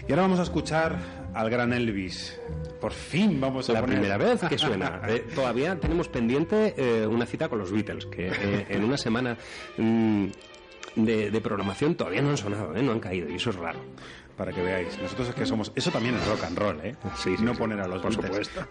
[0.09, 0.97] Y ahora vamos a escuchar
[1.35, 2.39] al gran Elvis.
[2.81, 5.01] Por fin vamos a la poner- primera vez que suena.
[5.09, 9.37] Eh, todavía tenemos pendiente eh, una cita con los Beatles, que eh, en una semana
[9.79, 10.27] mm,
[10.97, 12.83] de, de programación todavía no han sonado, ¿eh?
[12.83, 13.79] no han caído, y eso es raro.
[14.37, 15.73] Para que veáis, nosotros es que somos.
[15.75, 16.95] Eso también es rock and roll, ¿eh?
[17.17, 17.59] Sí, sí, no sí.
[17.59, 18.49] poner a los Por Beatles.
[18.49, 18.67] supuesto.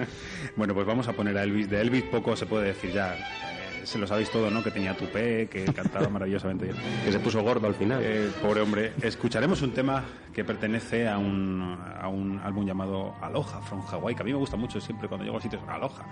[0.56, 1.68] bueno, pues vamos a poner a Elvis.
[1.68, 3.14] De Elvis poco se puede decir ya.
[3.16, 4.62] Eh, se lo sabéis todo, ¿no?
[4.62, 6.76] Que tenía tupé, que cantaba maravillosamente bien.
[7.04, 8.00] Que se puso gordo al final.
[8.02, 8.94] Eh, pobre hombre.
[9.02, 14.22] Escucharemos un tema que pertenece a un, a un álbum llamado Aloha from Hawaii, que
[14.22, 15.60] a mí me gusta mucho siempre cuando llego a sitios.
[15.68, 16.06] Aloha.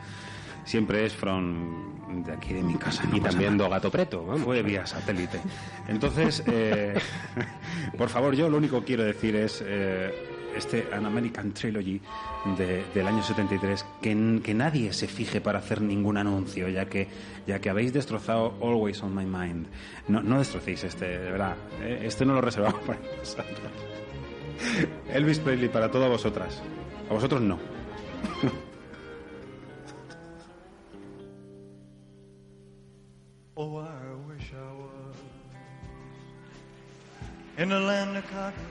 [0.65, 3.05] Siempre es from de aquí de mi casa.
[3.05, 3.69] no y también nada.
[3.69, 4.43] Do Gato Preto, vamos.
[4.43, 5.41] Fue vía satélite.
[5.89, 6.95] Entonces, eh,
[7.99, 10.13] por favor, yo lo único que quiero decir es eh,
[10.57, 12.01] este An American Trilogy
[12.57, 17.09] de- del año 73, que, que nadie se fije para hacer ningún anuncio, ya que,
[17.47, 19.67] ya que habéis destrozado Always on My Mind.
[20.09, 21.57] No, no destrocéis este, de verdad.
[21.83, 23.47] eh, este no lo reservamos para vosotros.
[25.13, 26.63] Elvis Presley para todas vosotras.
[27.11, 27.59] A vosotros no.
[33.61, 35.17] Oh, I wish I was
[37.57, 38.67] in the land of cotton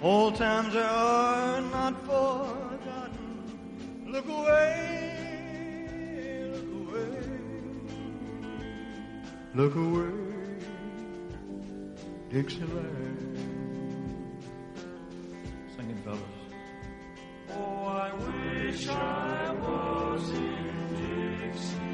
[0.00, 4.06] Old times are not forgotten.
[4.08, 7.18] Look away, look away,
[9.54, 10.12] look away,
[12.30, 13.36] Dixieland.
[15.76, 16.20] Sing it, fellas.
[17.50, 21.93] Oh, I wish I was in Dixie.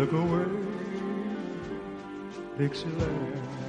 [0.00, 0.46] look away,
[2.58, 3.59] Dixieland.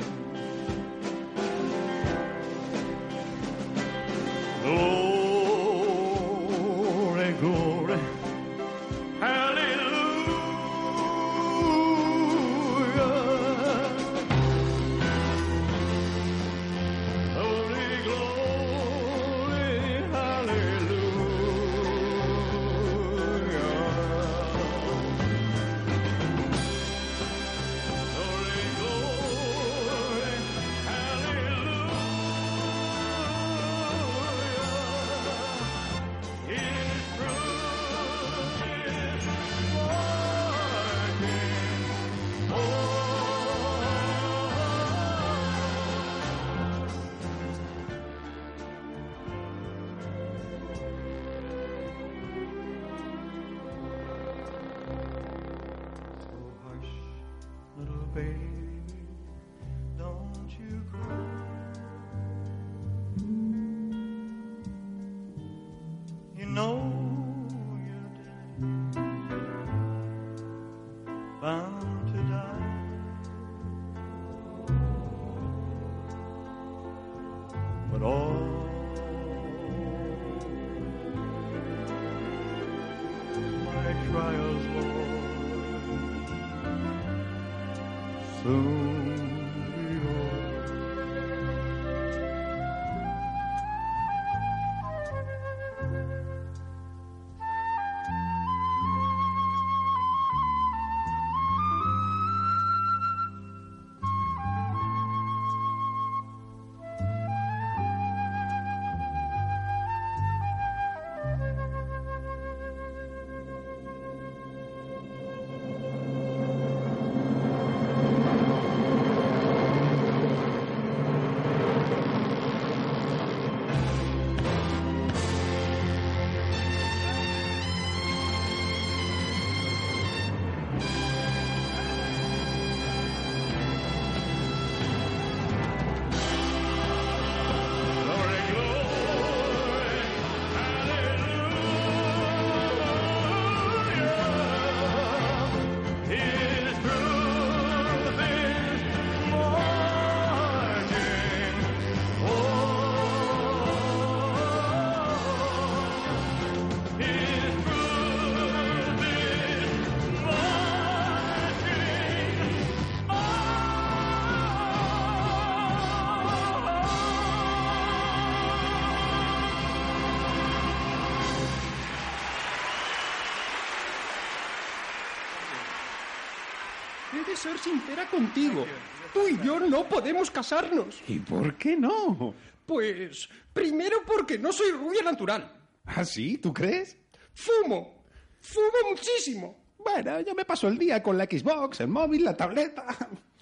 [177.41, 178.65] Ser sincera contigo.
[179.13, 181.01] Tú y yo no podemos casarnos.
[181.07, 182.35] ¿Y por qué no?
[182.65, 185.51] Pues, primero porque no soy rubia natural.
[185.85, 186.37] ¿Ah, sí?
[186.37, 186.95] ¿Tú crees?
[187.33, 188.03] Fumo.
[188.39, 189.57] Fumo muchísimo.
[189.83, 192.85] Bueno, yo me paso el día con la Xbox, el móvil, la tableta.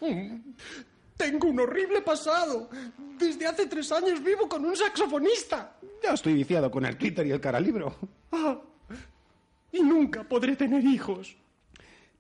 [0.01, 0.53] Mm.
[1.17, 2.69] Tengo un horrible pasado.
[3.17, 5.75] Desde hace tres años vivo con un saxofonista.
[6.01, 7.93] Yo estoy viciado con el Twitter y el caralibro.
[8.31, 8.57] Ah,
[9.73, 11.35] y nunca podré tener hijos.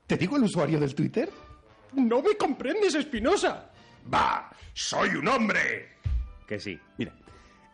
[0.05, 1.29] ¿Te digo el usuario del Twitter?
[1.93, 3.69] No me comprendes, Espinosa.
[4.13, 4.49] ¡Va!
[4.73, 5.89] ¡Soy un hombre!
[6.47, 6.79] Que sí.
[6.97, 7.13] Mira,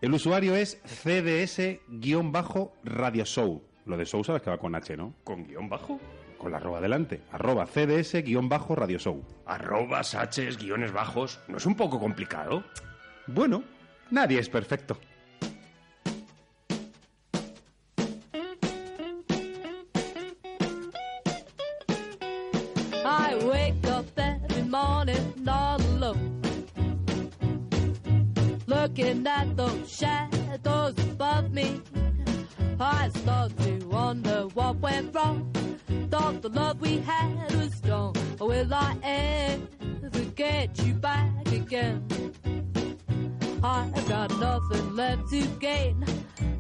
[0.02, 3.62] el usuario es CDS-radioshow.
[3.86, 5.14] Lo de show sabes que va con H, ¿no?
[5.24, 6.00] ¿Con guion bajo?
[6.38, 7.22] Con la arroba delante.
[7.32, 9.22] Arroba CDS-radioshow.
[9.46, 11.40] Arrobas, Hs, guiones bajos.
[11.48, 12.64] ¿No es un poco complicado?
[13.28, 13.64] Bueno,
[14.12, 14.98] nadie es perfecto.
[29.96, 31.82] Shadows above me,
[32.80, 35.52] I start to wonder what went wrong.
[36.10, 38.16] Thought the love we had was strong.
[38.40, 42.04] Will I ever get you back again?
[43.64, 46.06] I've got nothing left to gain.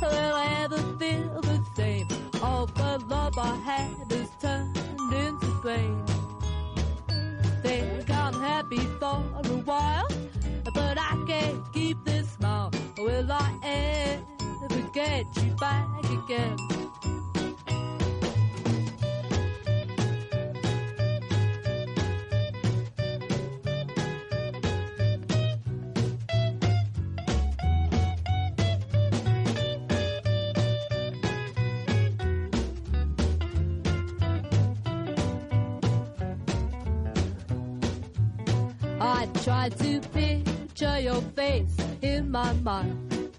[0.02, 2.08] Will I ever feel the same?
[2.42, 4.78] All the love I had is turned
[5.14, 6.06] into pain.
[7.64, 10.08] Think I'm happy for a while,
[10.74, 12.72] but I can't keep this smile.
[13.06, 16.58] Will I ever get you back again?
[39.00, 40.02] I try to
[40.76, 43.32] picture your face in my mind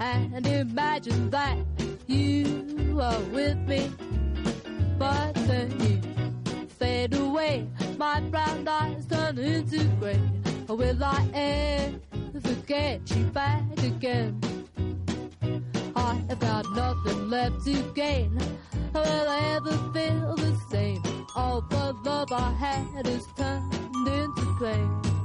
[0.00, 1.56] and imagine that
[2.08, 3.88] you are with me,
[4.98, 7.64] but then you fade away.
[7.96, 10.20] My brown eyes turn into grey.
[10.66, 14.40] Will I ever get you back again?
[15.94, 18.36] I have got nothing left to gain.
[18.92, 21.02] Will I ever feel the same?
[21.36, 25.19] All the love I had is turned into pain.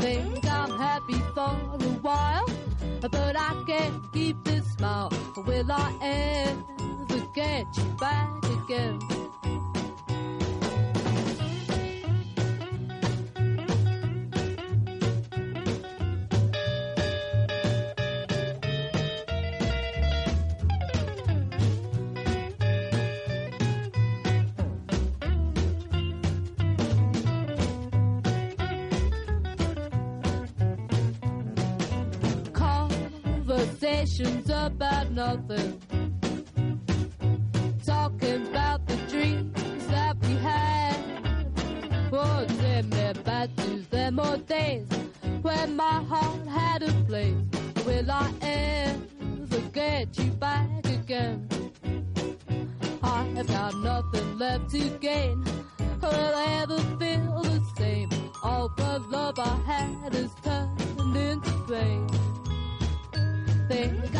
[0.00, 2.46] Think I'm happy for a while,
[3.00, 5.12] but I can't keep this smile.
[5.36, 8.98] Will I ever get you back again?
[34.00, 35.78] Conversations about nothing.
[37.84, 40.96] Talking about the dreams that we had.
[42.10, 44.86] Oh, them there bad news, them more days
[45.42, 47.36] when my heart had a place.
[47.84, 51.46] Will I ever get you back again?
[53.02, 55.44] I have got nothing left to gain.
[56.00, 58.08] Will I ever feel the same?
[58.42, 62.19] All the love I had is turned into pain.
[63.70, 64.10] Think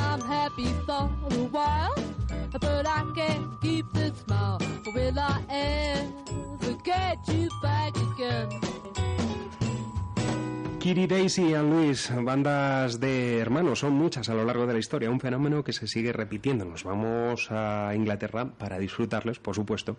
[11.08, 15.20] Daisy y Luis, bandas de hermanos, son muchas a lo largo de la historia, un
[15.20, 16.64] fenómeno que se sigue repitiendo.
[16.64, 19.96] Nos vamos a Inglaterra para disfrutarles, por supuesto,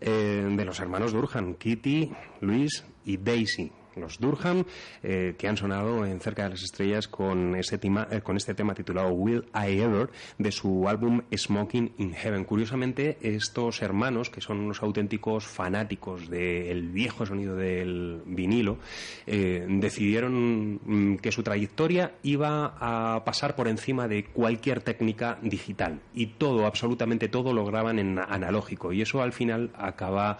[0.00, 3.70] eh, de los hermanos Durham, Kitty, Luis y Daisy.
[3.96, 4.64] Los Durham,
[5.02, 8.54] eh, que han sonado en Cerca de las Estrellas con, ese tema, eh, con este
[8.54, 12.44] tema titulado Will I Ever de su álbum Smoking in Heaven.
[12.44, 18.78] Curiosamente, estos hermanos, que son unos auténticos fanáticos del viejo sonido del vinilo,
[19.26, 26.00] eh, decidieron mm, que su trayectoria iba a pasar por encima de cualquier técnica digital
[26.14, 30.38] y todo, absolutamente todo, lo graban en analógico y eso al final acaba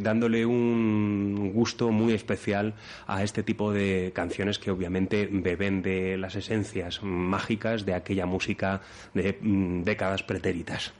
[0.00, 2.69] dándole un gusto muy especial
[3.06, 8.80] a este tipo de canciones que obviamente beben de las esencias mágicas de aquella música
[9.14, 10.92] de mm, décadas pretéritas.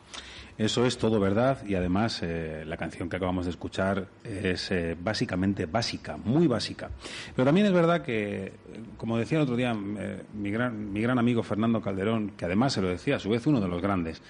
[0.61, 4.94] Eso es todo verdad y además eh, la canción que acabamos de escuchar es eh,
[5.03, 6.90] básicamente básica, muy básica.
[7.35, 8.53] Pero también es verdad que,
[8.99, 12.74] como decía el otro día eh, mi, gran, mi gran amigo Fernando Calderón, que además
[12.74, 14.20] se lo decía a su vez uno de los grandes,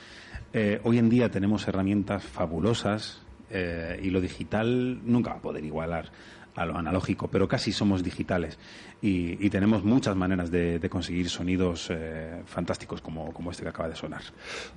[0.85, 6.11] hoy en día tenemos herramientas fabulosas y lo digital nunca va a poder igualar
[6.55, 8.59] a lo analógico, pero casi somos digitales
[9.03, 13.97] y, tenemos muchas maneras de, conseguir sonidos eh, fantásticos como, como este que acaba de
[13.97, 14.23] sonar.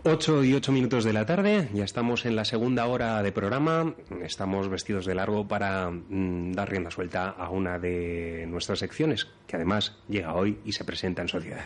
[0.03, 3.93] 8 y 8 minutos de la tarde, ya estamos en la segunda hora de programa,
[4.23, 9.57] estamos vestidos de largo para mm, dar rienda suelta a una de nuestras secciones, que
[9.57, 11.65] además llega hoy y se presenta en sociedad.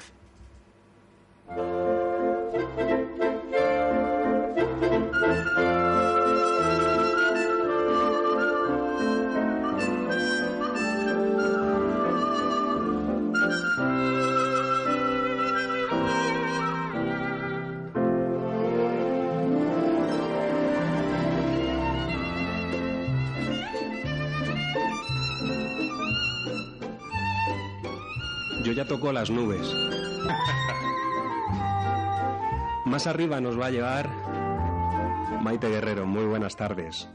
[28.77, 29.67] Ya toco las nubes.
[32.85, 34.07] Más arriba nos va a llevar
[35.41, 36.05] Maite Guerrero.
[36.05, 37.09] Muy buenas tardes.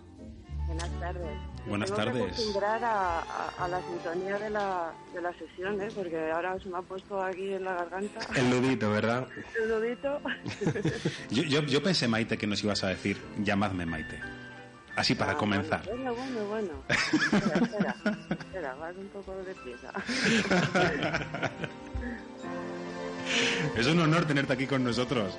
[0.67, 1.39] Buenas tardes.
[1.67, 2.33] Buenas Tengo que tardes.
[2.33, 5.87] acostumbrar a, a- a la sintonía de la, de la sesión, ¿eh?
[5.95, 9.29] porque ahora se me ha puesto aquí en la garganta El nudito, ¿verdad?
[9.63, 10.19] el nudito.
[11.31, 14.19] Yo, yo, yo pensé, Maite, que nos ibas a decir, llamadme Maite.
[14.97, 15.85] Así para comenzar.
[15.87, 16.73] Bueno, bueno, bueno.
[16.89, 17.97] Espera, espera,
[18.53, 19.93] espera, vas un poco de prisa.
[23.77, 25.39] Es un honor tenerte aquí con nosotros.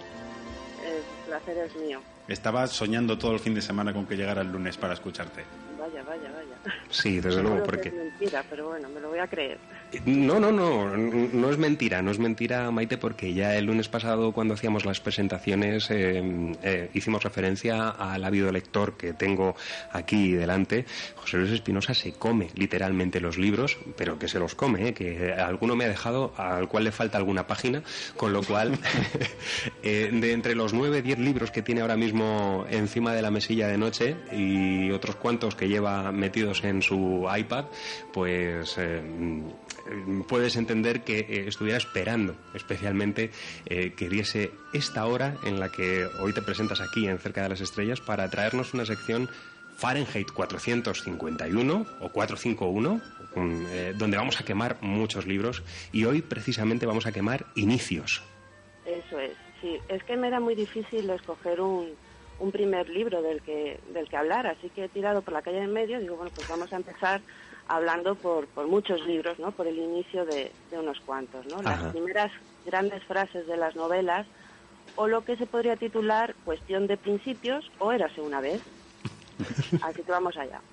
[0.83, 2.01] El placer es mío.
[2.27, 5.43] Estaba soñando todo el fin de semana con que llegara el lunes para escucharte.
[5.77, 6.75] Vaya, vaya, vaya.
[6.89, 7.89] Sí, desde luego, porque...
[7.89, 9.59] Es mentira, pero bueno, me lo voy a creer.
[10.05, 14.31] No, no, no, no es mentira, no es mentira, Maite, porque ya el lunes pasado
[14.31, 19.55] cuando hacíamos las presentaciones eh, eh, hicimos referencia al ávido lector que tengo
[19.91, 20.85] aquí delante.
[21.15, 25.33] José Luis Espinosa se come literalmente los libros, pero que se los come, eh, que
[25.33, 27.83] alguno me ha dejado al cual le falta alguna página,
[28.17, 28.77] con lo cual
[29.83, 33.67] eh, de entre los nueve, diez libros que tiene ahora mismo encima de la mesilla
[33.67, 37.65] de noche y otros cuantos que lleva metidos en su iPad,
[38.11, 38.77] pues
[40.27, 43.31] puedes entender que eh, estuviera esperando especialmente
[43.65, 47.49] eh, que diese esta hora en la que hoy te presentas aquí en Cerca de
[47.49, 49.29] las Estrellas para traernos una sección
[49.75, 53.01] Fahrenheit 451 o 451,
[53.35, 58.23] mm, eh, donde vamos a quemar muchos libros y hoy precisamente vamos a quemar inicios.
[58.85, 59.31] Eso es,
[59.61, 59.79] sí.
[59.89, 61.89] Es que me era muy difícil escoger un,
[62.39, 65.59] un primer libro del que, del que hablar, así que he tirado por la calle
[65.59, 65.99] en medio.
[65.99, 67.21] Digo, bueno, pues vamos a empezar
[67.67, 69.51] hablando por, por muchos libros, ¿no?
[69.53, 71.61] Por el inicio de, de unos cuantos, ¿no?
[71.61, 71.91] Las Ajá.
[71.91, 72.31] primeras
[72.65, 74.27] grandes frases de las novelas
[74.95, 78.61] o lo que se podría titular Cuestión de principios o Érase una vez.
[79.81, 80.63] Así que vamos allá.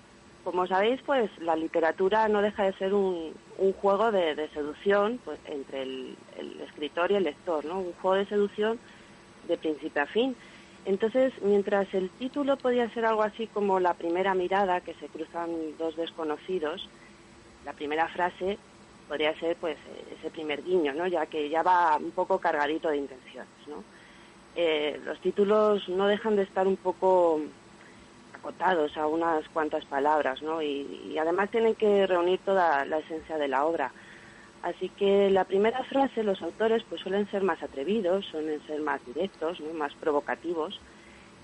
[0.43, 5.21] Como sabéis, pues la literatura no deja de ser un, un juego de, de seducción
[5.25, 7.81] pues, entre el, el escritor y el lector, ¿no?
[7.81, 8.81] Un juego de seducción
[9.43, 10.37] de principio a fin.
[10.85, 15.77] Entonces, mientras el título podía ser algo así como la primera mirada que se cruzan
[15.79, 16.89] dos desconocidos,
[17.65, 18.59] la primera frase
[19.07, 19.77] podría ser pues
[20.19, 21.07] ese primer guiño, ¿no?
[21.07, 23.85] Ya que ya va un poco cargadito de intenciones, ¿no?
[24.57, 27.41] Eh, los títulos no dejan de estar un poco
[28.33, 30.63] acotados a unas cuantas palabras, ¿no?
[30.63, 33.93] Y, y además tienen que reunir toda la esencia de la obra.
[34.63, 39.05] Así que la primera frase, los autores pues suelen ser más atrevidos, suelen ser más
[39.07, 39.73] directos, ¿no?
[39.73, 40.79] más provocativos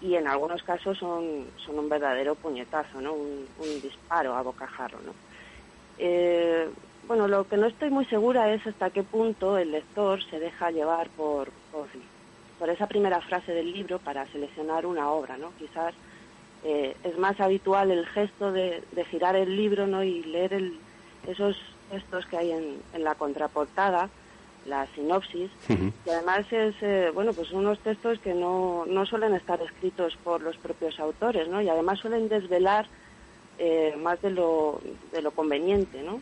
[0.02, 3.14] y en algunos casos son, un verdadero puñetazo, ¿no?
[3.14, 4.98] un, un disparo a bocajarro.
[5.00, 5.14] ¿no?
[5.98, 6.68] Eh,
[7.08, 10.70] bueno, lo que no estoy muy segura es hasta qué punto el lector se deja
[10.70, 11.86] llevar por, por,
[12.58, 15.38] por esa primera frase del libro para seleccionar una obra.
[15.38, 15.52] ¿no?
[15.58, 15.94] Quizás
[16.64, 20.04] eh, es más habitual el gesto de, de girar el libro ¿no?
[20.04, 20.78] y leer el,
[21.26, 21.56] esos
[21.90, 24.08] textos que hay en, en la contraportada,
[24.66, 25.50] la sinopsis,
[26.04, 30.42] que además es, eh, bueno, pues unos textos que no, no suelen estar escritos por
[30.42, 31.62] los propios autores, ¿no?
[31.62, 32.86] Y además suelen desvelar
[33.58, 34.80] eh, más de lo,
[35.12, 36.20] de lo conveniente, ¿no?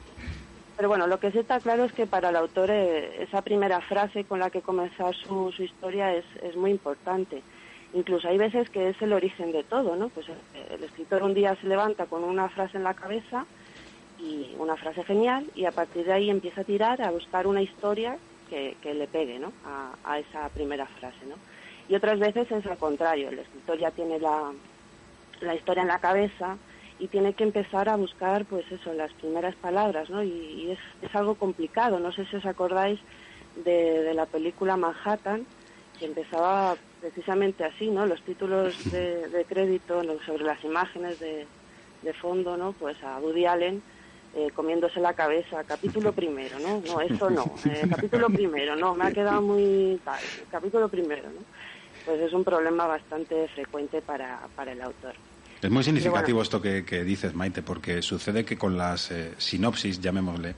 [0.77, 3.81] Pero bueno, lo que sí está claro es que para el autor eh, esa primera
[3.81, 7.43] frase con la que comenzar su, su historia es, es muy importante.
[7.95, 10.09] Incluso hay veces que es el origen de todo, ¿no?
[10.09, 10.27] Pues
[10.69, 13.47] el escritor un día se levanta con una frase en la cabeza
[14.25, 17.63] y una frase genial y a partir de ahí empieza a tirar a buscar una
[17.63, 18.17] historia
[18.49, 19.53] que, que le pegue ¿no?
[19.65, 21.27] a, esa primera frase.
[21.27, 21.35] ¿no?
[21.89, 24.53] Y otras veces es al contrario, el escritor ya tiene la,
[25.41, 26.57] la historia en la cabeza
[26.99, 30.23] y tiene que empezar a buscar pues eso, las primeras palabras ¿no?
[30.23, 31.99] y, es, es algo complicado.
[31.99, 33.01] No sé si os acordáis
[33.65, 35.47] de, la película Manhattan
[35.99, 38.05] que empezaba precisamente así, ¿no?
[38.05, 41.47] Los títulos de, de crédito sobre las imágenes de,
[42.03, 42.73] de fondo, ¿no?
[42.73, 43.83] Pues a Woody Allen
[44.35, 46.83] eh, comiéndose la cabeza, capítulo primero, ¿no?
[46.87, 50.21] No, eso no, eh, capítulo primero, no, me ha quedado muy tal,
[50.51, 51.41] capítulo primero, ¿no?
[52.05, 55.15] Pues es un problema bastante frecuente para, para el autor.
[55.63, 59.99] Es muy significativo esto que, que dices, Maite, porque sucede que con las eh, sinopsis,
[59.99, 60.55] llamémosle,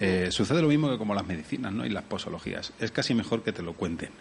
[0.00, 1.86] eh, sucede lo mismo que como las medicinas ¿no?
[1.86, 2.72] y las posologías.
[2.80, 4.10] Es casi mejor que te lo cuenten.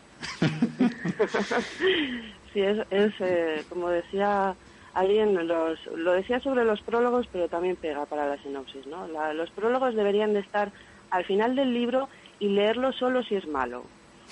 [2.53, 4.53] Sí, es, es eh, como decía
[4.93, 9.07] alguien, los, lo decía sobre los prólogos, pero también pega para la sinopsis, ¿no?
[9.07, 10.71] La- los prólogos deberían de estar
[11.09, 12.09] al final del libro
[12.39, 13.85] y leerlo solo si es malo.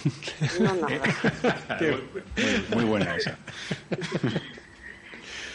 [0.61, 1.03] No nada.
[2.37, 3.37] muy, muy buena esa.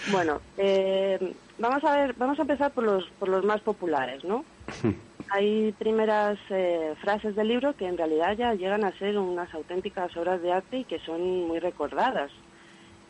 [0.07, 1.19] Bueno, eh,
[1.59, 4.45] vamos a ver, vamos a empezar por los, por los más populares, ¿no?
[5.31, 10.15] Hay primeras eh, frases del libro que en realidad ya llegan a ser unas auténticas
[10.17, 12.31] obras de arte y que son muy recordadas.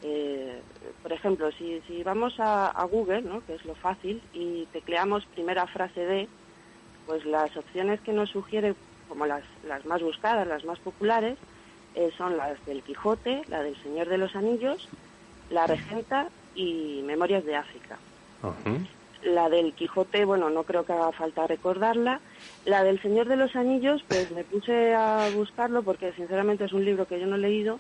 [0.07, 0.61] Eh,
[1.03, 3.45] por ejemplo, si, si vamos a, a Google, ¿no?
[3.47, 6.29] que es lo fácil, y tecleamos primera frase de,
[7.07, 8.75] pues las opciones que nos sugiere,
[9.09, 11.39] como las, las más buscadas, las más populares,
[11.95, 14.89] eh, son las del Quijote, la del Señor de los Anillos,
[15.51, 17.97] la Regenta y Memorias de África.
[19.23, 22.21] La del Quijote, bueno, no creo que haga falta recordarla.
[22.67, 26.85] La del Señor de los Anillos, pues me puse a buscarlo porque sinceramente es un
[26.85, 27.79] libro que yo no he leído.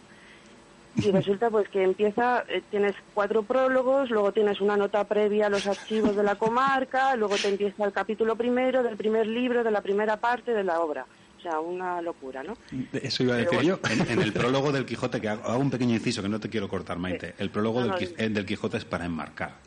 [0.96, 5.50] Y resulta pues que empieza, eh, tienes cuatro prólogos, luego tienes una nota previa a
[5.50, 9.70] los archivos de la comarca, luego te empieza el capítulo primero del primer libro, de
[9.70, 11.04] la primera parte de la obra.
[11.38, 12.54] O sea, una locura, ¿no?
[12.92, 13.78] Eso iba a decir yo.
[13.90, 16.48] En, en el prólogo del Quijote, que hago, hago un pequeño inciso que no te
[16.48, 17.34] quiero cortar, Maite.
[17.38, 19.58] El prólogo No, del, no, eh, del Quijote es para enmarcar.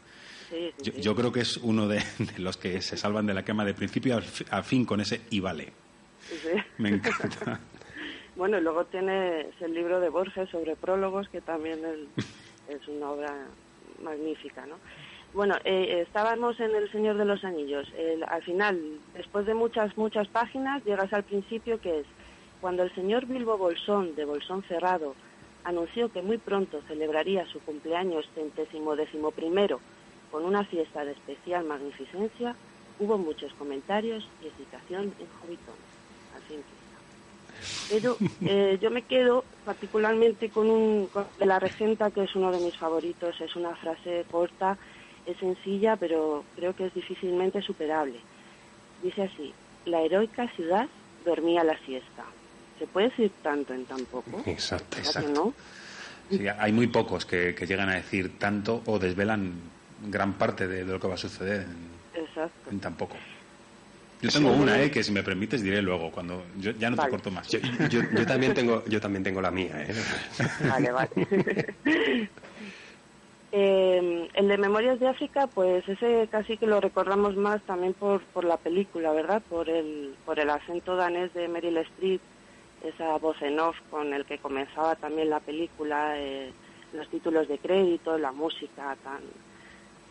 [0.49, 3.43] Sí, sí, Yo, creo que es uno de, de los que se salvan de la
[3.43, 5.73] quema de principio al fi- a fin con ese y vale.
[6.79, 7.59] Me encanta.
[8.37, 11.81] Bueno, y luego tienes el libro de Borges sobre prólogos, que también
[12.67, 13.49] es una obra
[13.99, 14.81] magnífica, ¿no?
[15.33, 17.91] Bueno, eh, estábamos en El Señor de los Anillos.
[17.97, 22.07] El- al final, después de muchas, muchas páginas, llegas al principio que es
[22.59, 25.17] cuando el señor Bilbo Bolsón, de Bolsón Cerrado,
[25.63, 29.81] anunció que muy pronto celebraría su cumpleaños centésimo décimo primero
[30.29, 32.57] con una fiesta de especial magnificencia,
[32.99, 35.79] hubo muchos comentarios y excitación en.
[36.31, 36.76] Así empieza.
[37.89, 42.51] Pero eh, yo me quedo particularmente con un con de la regenta que es uno
[42.51, 43.39] de mis favoritos.
[43.39, 44.77] Es una frase corta,
[45.25, 48.21] es sencilla, pero creo que es difícilmente superable.
[49.01, 49.53] Dice así:
[49.85, 50.89] La heroica ciudad
[51.23, 52.25] dormía la siesta.
[52.79, 54.41] ¿Se puede decir tanto en tan poco?
[54.45, 55.53] Exacto, ¿Verdad que no?
[56.29, 59.53] Sí, hay muy pocos que, que llegan a decir tanto o desvelan
[60.11, 62.69] gran parte de, de lo que va a suceder en, Exacto.
[62.69, 63.15] en tan poco.
[64.21, 64.89] Yo tengo una, ¿eh?
[64.89, 67.07] que si me permites diré luego, cuando yo ya no Vale.
[67.07, 67.47] te corto más.
[67.49, 69.93] Yo, yo- yo también tengo, yo también tengo la mía, ¿eh?
[70.69, 71.09] Vale, vale.
[73.49, 78.25] Eh, el de Memorias de África, pues ese casi que lo recordamos más también por,
[78.27, 79.41] por la película, ¿verdad?
[79.47, 82.21] Por el, por el acento danés de Meryl Streep,
[82.81, 86.53] esa voz en off con el que comenzaba también la película, eh,
[86.91, 89.21] los títulos de crédito, la música tan,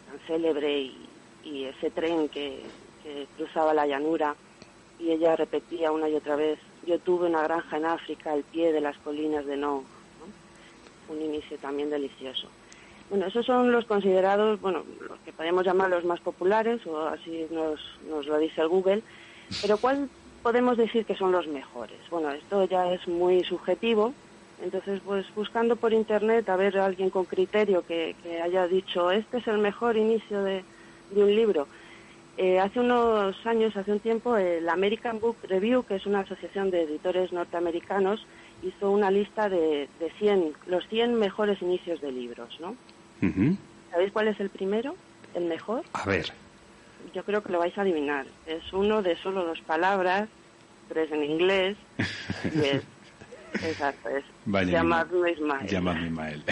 [0.06, 1.06] tan célebre y,
[1.42, 2.70] y ese tren que,
[3.36, 4.34] cruzaba la llanura.
[4.98, 8.72] Y ella repetía una y otra vez, yo tuve una granja en África al pie
[8.72, 9.82] de las colinas de Nong.
[9.82, 11.14] ¿no?
[11.14, 12.48] Un inicio también delicioso.
[13.10, 17.46] Bueno, esos son los considerados, bueno, los que podemos llamar los más populares, o así
[17.50, 19.02] nos, nos lo dice el Google.
[19.62, 20.08] Pero ¿cuál
[20.42, 21.98] podemos decir que son los mejores?
[22.10, 24.12] Bueno, esto ya es muy subjetivo.
[24.62, 29.10] Entonces, pues buscando por internet a ver a alguien con criterio que, que haya dicho,
[29.10, 30.64] este es el mejor inicio de,
[31.10, 31.68] de un libro.
[32.38, 36.70] Eh, hace unos años, hace un tiempo, el American Book Review, que es una asociación
[36.70, 38.26] de editores norteamericanos,
[38.62, 42.76] hizo una lista de, de 100, los 100 mejores inicios de libros, ¿no?
[43.90, 44.96] ¿Sabéis cuál es el primero?
[45.34, 45.82] ¿El mejor?
[45.94, 46.26] A ver,
[47.14, 48.26] Yo creo que lo vais a adivinar.
[48.44, 50.28] Es uno de solo dos palabras,
[50.88, 51.78] tres en inglés,
[52.44, 52.82] y es,
[53.62, 55.66] exacto, es Vaya, llamadlo Ismael.
[55.68, 56.44] Llamadme Ismael.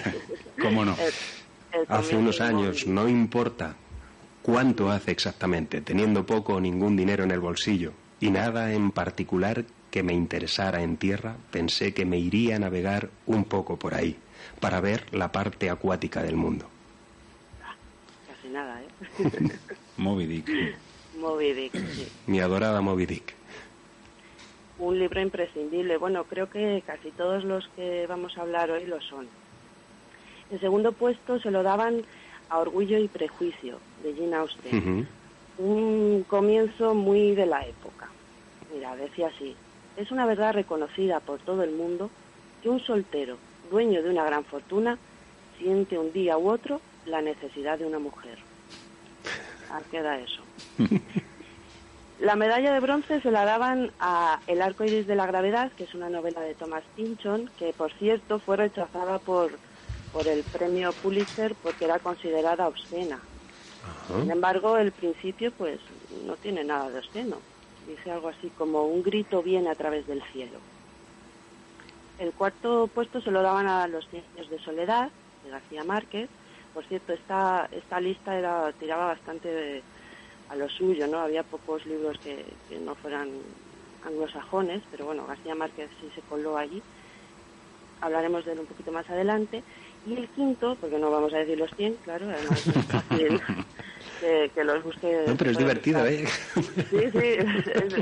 [0.62, 0.96] ¿Cómo no?
[1.72, 3.76] El- el hace unos años, no importa
[4.46, 9.64] cuánto hace exactamente, teniendo poco o ningún dinero en el bolsillo y nada en particular
[9.90, 14.16] que me interesara en tierra, pensé que me iría a navegar un poco por ahí
[14.60, 16.68] para ver la parte acuática del mundo.
[18.28, 18.86] Casi nada, ¿eh?
[19.96, 20.48] Moby Dick.
[21.18, 22.06] Moby Dick, sí.
[22.28, 23.34] Mi adorada Moby Dick.
[24.78, 25.96] Un libro imprescindible.
[25.96, 29.26] Bueno, creo que casi todos los que vamos a hablar hoy lo son.
[30.52, 32.02] El segundo puesto se lo daban
[32.48, 35.08] a Orgullo y Prejuicio, de Jane Austen.
[35.58, 38.08] Un comienzo muy de la época.
[38.72, 39.56] Mira, decía así.
[39.96, 42.10] Es una verdad reconocida por todo el mundo
[42.62, 43.38] que un soltero,
[43.70, 44.98] dueño de una gran fortuna,
[45.58, 48.38] siente un día u otro la necesidad de una mujer.
[49.70, 50.42] ¿A qué da eso?
[52.18, 55.84] La medalla de bronce se la daban a El arco iris de la gravedad, que
[55.84, 59.58] es una novela de Thomas Pynchon, que por cierto fue rechazada por,
[60.12, 63.20] por el premio Pulitzer porque era considerada obscena.
[64.22, 65.80] Sin embargo, el principio pues
[66.10, 67.42] no tiene nada de obsceno.
[67.84, 70.62] Dice algo así como un grito viene a través del cielo.
[72.18, 76.30] El cuarto puesto se lo daban a Los Cien años de soledad, de García Márquez.
[76.72, 79.84] Por cierto, esta, esta lista era tiraba bastante de-
[80.48, 81.18] a lo suyo, ¿no?
[81.20, 83.42] Había pocos libros que, que no fueran
[84.02, 86.82] anglosajones, pero bueno, García Márquez sí se coló allí.
[88.00, 89.64] Hablaremos de él un poquito más adelante.
[90.04, 93.40] Y el quinto, porque no vamos a decir los 100, claro, además es fácil
[94.20, 95.24] que, que los busque.
[95.26, 96.24] No, pero es divertido, ¿eh?
[96.54, 96.62] Sí,
[97.12, 97.36] sí,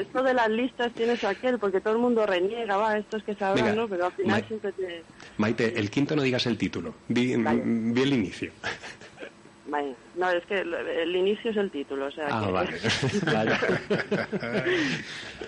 [0.01, 3.67] esto de las listas tienes aquel, porque todo el mundo reniega, va, estos que sabrán,
[3.67, 3.89] Venga, ¿no?
[3.89, 5.05] Pero al final siempre te...
[5.39, 8.53] Maite, el quinto no digas el título, di, di el inicio.
[9.67, 9.97] Vale.
[10.15, 12.53] No, es que el, inicio es el título, o sea Ah, que...
[12.53, 12.71] vale.
[13.25, 13.57] Vale.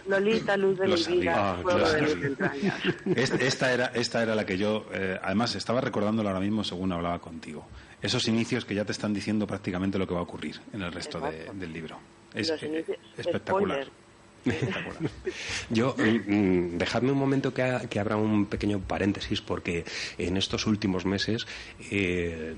[0.06, 1.20] Lolita, luz de Lo mi sabía.
[1.20, 2.16] vida, Ah, fuego de claro.
[2.16, 2.74] mis entrañas.
[3.16, 6.92] Est- Esta era, esta era la que yo, eh, además, estaba recordándolo ahora mismo según
[6.92, 7.68] hablaba contigo.
[8.06, 10.92] Esos inicios que ya te están diciendo prácticamente lo que va a ocurrir en el
[10.92, 11.98] resto de- del libro.
[12.34, 13.82] Es espectacular.
[13.84, 14.05] spoiler.
[15.70, 19.84] Yo, mm, dejadme un momento que, que abra un pequeño paréntesis, porque
[20.18, 21.46] en estos últimos meses
[21.90, 22.54] eh,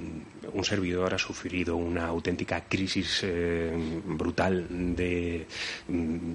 [0.52, 3.72] un servidor ha sufrido una auténtica crisis eh,
[4.04, 4.66] brutal
[4.96, 5.46] de
[5.88, 6.34] mm,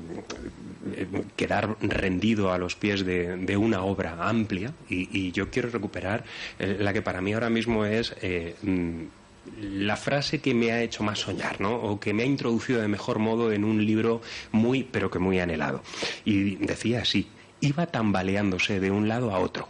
[1.36, 6.24] quedar rendido a los pies de, de una obra amplia y, yo quiero recuperar
[6.60, 8.16] eh, la que para mí ahora mismo es
[8.62, 9.04] mm,
[9.60, 11.76] la frase que me ha hecho más soñar, ¿no?
[11.76, 14.22] O que me ha introducido de mejor modo en un libro
[14.52, 15.84] muy, pero que muy anhelado.
[16.26, 17.28] Y decía así,
[17.60, 19.68] iba tambaleándose de un lado a otro.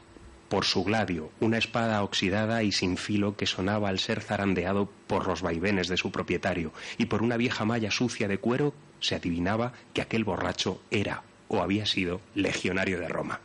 [0.49, 5.27] Por su gladio, una espada oxidada y sin filo que sonaba al ser zarandeado por
[5.27, 9.73] los vaivenes de su propietario, y por una vieja malla sucia de cuero se adivinaba
[9.93, 13.39] que aquel borracho era o había sido legionario de Roma.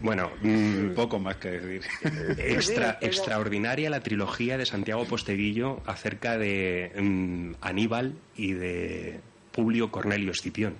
[0.00, 1.82] Bueno, mm, Poco más que decir.
[2.38, 9.20] Extra, extraordinaria la trilogía de Santiago Posteguillo acerca de mm, Aníbal y de
[9.52, 10.76] Publio Cornelio Escipión.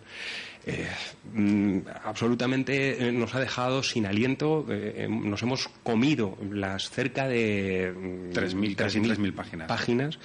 [0.67, 0.89] Eh,
[1.35, 4.65] mm, absolutamente eh, nos ha dejado sin aliento.
[4.71, 9.69] eh, eh, nos hemos comido las cerca de mm, 3.000, casi 3.000 3.000 páginas.
[9.69, 10.19] páginas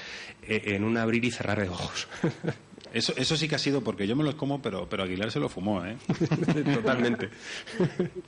[0.43, 2.07] eh, en un abrir y cerrar de ojos.
[2.93, 5.39] Eso, eso sí que ha sido porque yo me los como, pero, pero Aguilar se
[5.39, 5.97] lo fumó, ¿eh?
[6.73, 7.29] Totalmente.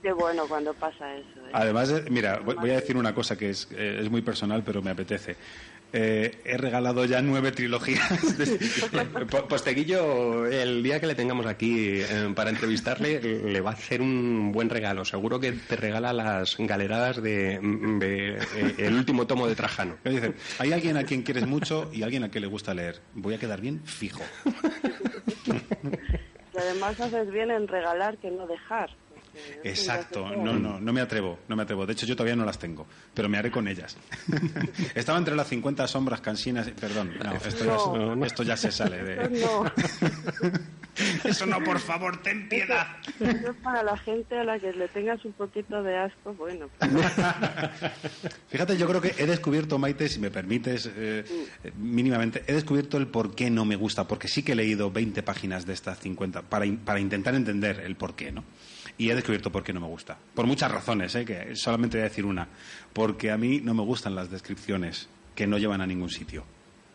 [0.02, 1.40] Qué bueno cuando pasa eso.
[1.48, 1.52] ¿eh?
[1.54, 4.82] Además, mira, voy voy a decir una cosa que es, eh, es muy personal, pero
[4.82, 5.36] me apetece.
[5.93, 8.38] Eh, he regalado ya nueve trilogías.
[8.38, 13.73] de- Po- Posteguillo, el día que le tengamos aquí eh, para entrevistarle, le va a
[13.73, 15.03] hacer un buen regalo.
[15.03, 17.59] Seguro que te regala las galeradas de,
[17.99, 19.97] de, eh, el último tomo de Trajano.
[20.05, 22.99] Dicen, hay alguien a quien quieres mucho y alguien a quien le gusta leer.
[23.13, 24.22] Voy a quedar bien fijo.
[26.53, 28.89] Y además haces bien en regalar que no dejar.
[29.63, 31.85] Exacto, no, no, no me atrevo, no me atrevo.
[31.85, 33.95] De hecho, yo todavía no las tengo, pero me haré con ellas.
[34.95, 36.69] Estaba entre las 50 sombras cansinas.
[36.80, 38.26] Perdón, no, esto, ya, No.
[38.26, 39.30] esto ya se sale de.
[39.39, 39.65] No.
[41.23, 42.85] Eso no, por favor, ten piedad.
[43.19, 46.68] Eso es para la gente a la que le tengas un poquito de asco, bueno.
[46.77, 46.91] pues,
[48.49, 51.23] Fíjate, yo creo que he descubierto, Maite, si me permites, eh,
[51.77, 55.23] mínimamente, he descubierto el por qué no me gusta, porque sí que he leído 20
[55.23, 58.43] páginas de estas 50 para, para intentar entender el por qué, ¿no?
[58.97, 60.18] Y he descubierto por qué no me gusta.
[60.34, 61.26] Por muchas razones, ¿eh?
[61.26, 62.47] que solamente voy a decir una.
[62.93, 66.43] Porque a mí no me gustan las descripciones que no llevan a ningún sitio.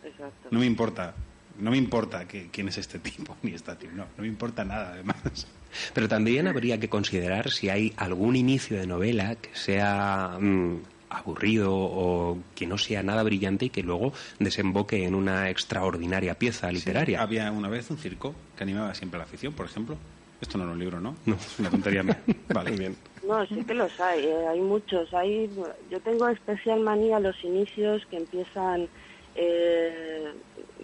[0.05, 0.49] Exacto.
[0.51, 1.15] No me importa.
[1.59, 3.93] No me importa que, quién es este tipo ni esta tipo.
[3.95, 5.47] No, no me importa nada, además.
[5.95, 10.77] Pero también habría que considerar si hay algún inicio de novela que sea mm,
[11.11, 16.71] aburrido o que no sea nada brillante y que luego desemboque en una extraordinaria pieza
[16.71, 17.23] literaria.
[17.23, 19.97] Había una vez un circo que animaba siempre a la afición, por ejemplo.
[20.41, 21.17] Esto no era un libro, ¿no?
[21.25, 21.35] No.
[21.35, 22.21] Es una tontería mía.
[22.55, 22.71] Vale.
[22.73, 22.97] bien.
[23.27, 25.13] No, sí que los hay, eh, hay muchos.
[25.15, 25.51] Hay,
[25.91, 28.89] yo tengo especial manía a los inicios que empiezan
[29.35, 30.33] eh,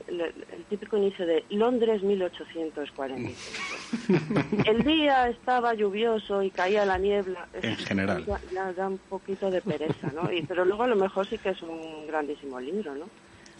[0.09, 3.33] el, el típico inicio de Londres 1845.
[4.67, 7.49] el día estaba lluvioso y caía la niebla.
[7.61, 8.25] En general.
[8.27, 10.33] Ya, ya da un poquito de pereza, ¿no?
[10.33, 13.07] Y, pero luego a lo mejor sí que es un grandísimo libro, ¿no?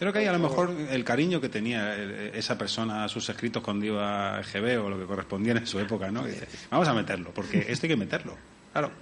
[0.03, 3.29] Creo que hay a lo mejor el cariño que tenía eh, esa persona a sus
[3.29, 6.27] escritos cuando iba a EGB o lo que correspondía en su época, ¿no?
[6.27, 8.35] Y dice, vamos a meterlo, porque esto hay que meterlo.
[8.73, 8.91] Claro.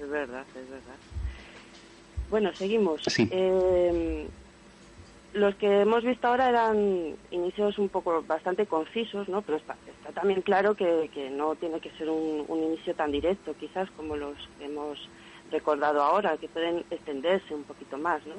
[0.00, 0.96] Es verdad, es verdad.
[2.28, 3.02] Bueno, seguimos.
[3.06, 3.28] Sí.
[3.30, 4.26] Eh,
[5.32, 9.42] los que hemos visto ahora eran inicios un poco bastante concisos, ¿no?
[9.42, 13.12] Pero está, está también claro que, que no tiene que ser un, un inicio tan
[13.12, 14.98] directo, quizás como los que hemos
[15.52, 18.34] recordado ahora, que pueden extenderse un poquito más, ¿no?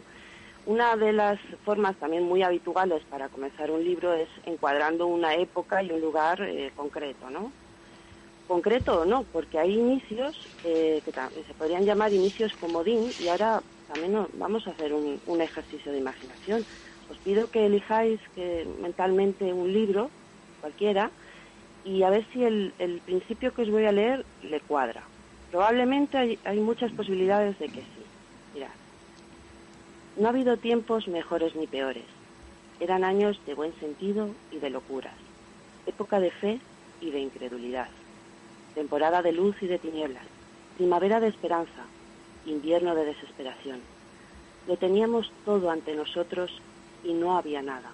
[0.68, 5.81] Una de las formas también muy habituales para comenzar un libro es encuadrando una época
[5.81, 7.53] y un lugar eh, concreto, ¿no?
[8.48, 11.14] concreto o no, porque hay inicios eh, que
[11.45, 16.65] se podrían llamar inicios comodín y ahora también vamos a hacer un, ejercicio de imaginación.
[17.07, 18.19] Os pido que elijáis
[18.81, 20.11] mentalmente un libro,
[20.60, 21.11] cualquiera,
[21.85, 25.07] y a ver si el, el principio que os voy a leer le cuadra.
[25.49, 27.97] Probablemente hay, hay muchas posibilidades de que sí.
[30.18, 32.06] No ha habido tiempos mejores ni peores.
[32.80, 35.15] Eran años de buen sentido y de locuras.
[35.85, 36.60] Época de fe
[37.02, 37.89] y de incredulidad
[38.77, 40.23] temporada de luz y de tinieblas,
[40.77, 41.84] primavera de esperanza,
[42.45, 43.80] invierno de desesperación.
[44.68, 46.52] Lo teníamos todo ante nosotros
[47.03, 47.89] y no había nada.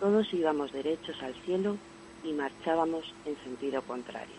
[0.00, 1.76] Todos íbamos derechos al cielo
[2.24, 4.34] y marchábamos en sentido contrario.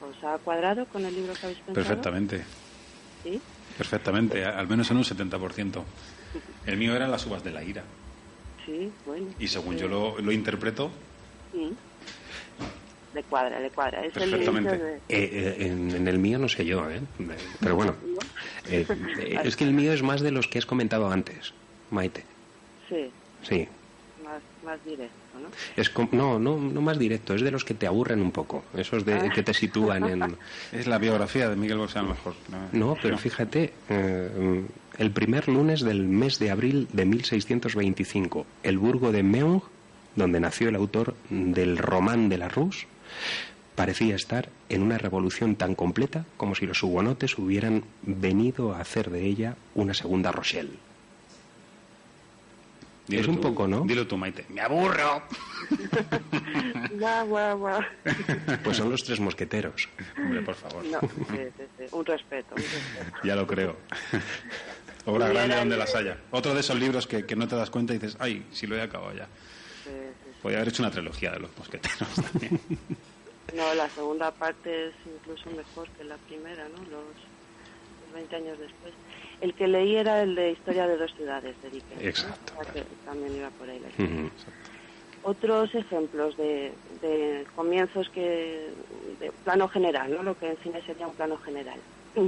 [0.00, 1.74] ¿Os ha cuadrado con el libro que habéis pensado?
[1.74, 2.42] Perfectamente.
[3.22, 3.42] ¿Sí?
[3.80, 5.82] Perfectamente, al menos en un 70%.
[6.66, 7.82] El mío eran las uvas de la ira.
[8.66, 9.30] Sí, bueno.
[9.38, 10.90] Y según yo lo, lo interpreto,
[11.50, 11.72] Sí.
[13.14, 14.04] Le cuadra, le cuadra.
[14.04, 14.76] Es el Perfectamente.
[14.78, 17.00] de- Eh, eh, en, en el mío no sé yo, ¿eh?
[17.58, 17.96] Pero bueno,
[18.68, 18.86] eh,
[19.18, 21.52] eh, es que el mío es más de los que has comentado antes,
[21.88, 22.24] Maite.
[22.88, 23.10] Sí,
[23.42, 23.66] Sí.
[24.22, 25.16] más, más directo.
[25.76, 29.04] Es no, no, no más directo, es de los que te aburren un poco, esos
[29.04, 29.28] de Ah.
[29.34, 30.36] que te sitúan en...
[30.72, 32.34] es la biografía de Miguel Bosé a lo mejor.
[32.72, 34.64] No, pero fíjate, eh,
[34.98, 39.62] el primer lunes del mes de abril de 1625, el burgo de Meung,
[40.16, 42.86] donde nació el autor del Román de la Rus,
[43.74, 49.10] parecía estar en una revolución tan completa como si los hugonotes hubieran venido a hacer
[49.10, 50.72] de ella una segunda Rochelle.
[53.10, 53.80] Dilo es un tú, poco, ¿no?
[53.82, 54.46] Dilo tú, Maite.
[54.48, 55.22] ¡Me aburro!
[56.92, 57.80] Guau, guau, guau.
[58.62, 59.88] Pues son los tres mosqueteros.
[60.16, 60.84] Hombre, por favor.
[60.84, 61.08] No, sí,
[61.56, 61.84] sí, sí.
[61.92, 63.16] Un respeto, un respeto.
[63.24, 63.76] Ya lo creo.
[65.06, 66.18] Obra grande donde las haya.
[66.30, 68.76] Otro de esos libros que, que no te das cuenta y dices, ay, si lo
[68.76, 69.26] he acabado ya.
[69.84, 72.60] Sí, sí, Podría haber hecho una trilogía de los mosqueteros también.
[73.56, 76.76] No, la segunda parte es incluso mejor que la primera, ¿no?
[76.84, 78.94] Los, los 20 años después.
[79.40, 82.02] El que leí era el de Historia de dos ciudades, de Dickens.
[82.02, 82.08] ¿no?
[82.08, 82.52] Exacto.
[82.58, 84.30] O sea que también iba por ahí la historia.
[85.22, 86.72] Otros ejemplos de,
[87.02, 88.70] de comienzos que,
[89.18, 90.22] de plano general, ¿no?
[90.22, 91.78] Lo que en cine sería un plano general.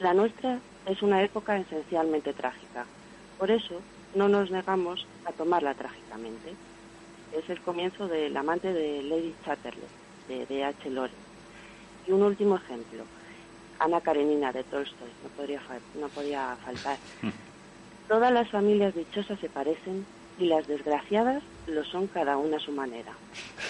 [0.00, 2.86] La nuestra es una época esencialmente trágica.
[3.38, 3.80] Por eso
[4.14, 6.54] no nos negamos a tomarla trágicamente.
[7.36, 9.88] Es el comienzo del amante de Lady Chatterley,
[10.28, 10.64] de D.
[10.64, 10.90] H.
[10.90, 11.16] Lawrence.
[12.06, 13.04] Y un último ejemplo,
[13.78, 15.62] Ana Karenina de Tolstoy, no podría,
[15.94, 17.00] no podía faltar.
[18.08, 20.06] Todas las familias dichosas se parecen
[20.36, 23.18] y las desgraciadas lo son cada una a su manera.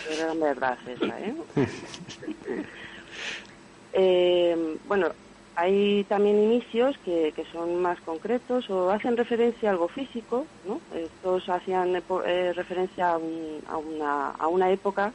[0.04, 1.34] Pero es verdad esa, ¿eh?
[3.92, 5.08] Eh, bueno,
[5.54, 10.82] hay también inicios que, que son más concretos o hacen referencia a algo físico, ¿no?
[10.94, 15.14] Estos hacían epo- eh, referencia a, un- a una, a una época,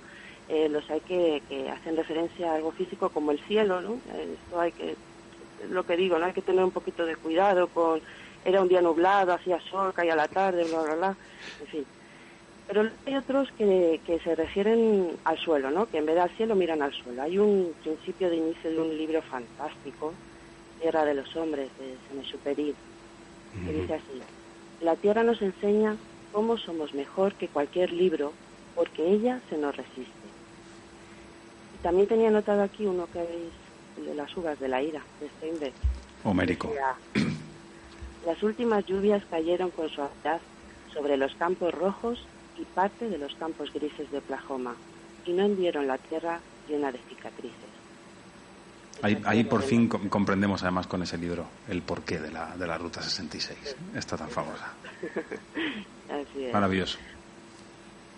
[0.49, 3.97] eh, los hay que, que hacen referencia a algo físico como el cielo, ¿no?
[4.13, 4.95] Esto hay que,
[5.69, 6.25] lo que digo, ¿no?
[6.25, 8.01] Hay que tener un poquito de cuidado con,
[8.45, 11.17] era un día nublado, hacía sol, caía la tarde, bla, bla, bla,
[11.61, 11.85] en fin.
[12.67, 15.85] Pero hay otros que, que se refieren al suelo, ¿no?
[15.85, 17.21] Que en vez de al cielo miran al suelo.
[17.21, 20.13] Hay un principio de inicio de un libro fantástico,
[20.81, 22.75] Tierra de los Hombres, de Saint-Exupéry,
[23.65, 24.21] que dice así,
[24.81, 25.95] la Tierra nos enseña
[26.31, 28.33] cómo somos mejor que cualquier libro,
[28.75, 30.22] porque ella se nos resiste.
[31.83, 33.51] También tenía anotado aquí uno que habéis,
[33.97, 35.73] el de las uvas de la ira, de Steinbeck.
[36.23, 36.73] Homérico.
[38.25, 40.39] Las últimas lluvias cayeron con suavidad
[40.93, 42.25] sobre los campos rojos
[42.57, 44.75] y parte de los campos grises de Oklahoma
[45.25, 46.39] y no hundieron la tierra
[46.69, 47.57] llena de cicatrices.
[49.01, 52.65] Ahí, ahí por fin com- comprendemos además con ese libro el porqué de la, de
[52.67, 53.75] la Ruta 66.
[53.95, 54.71] Está tan famosa.
[56.09, 56.53] Así es.
[56.53, 56.97] Maravilloso,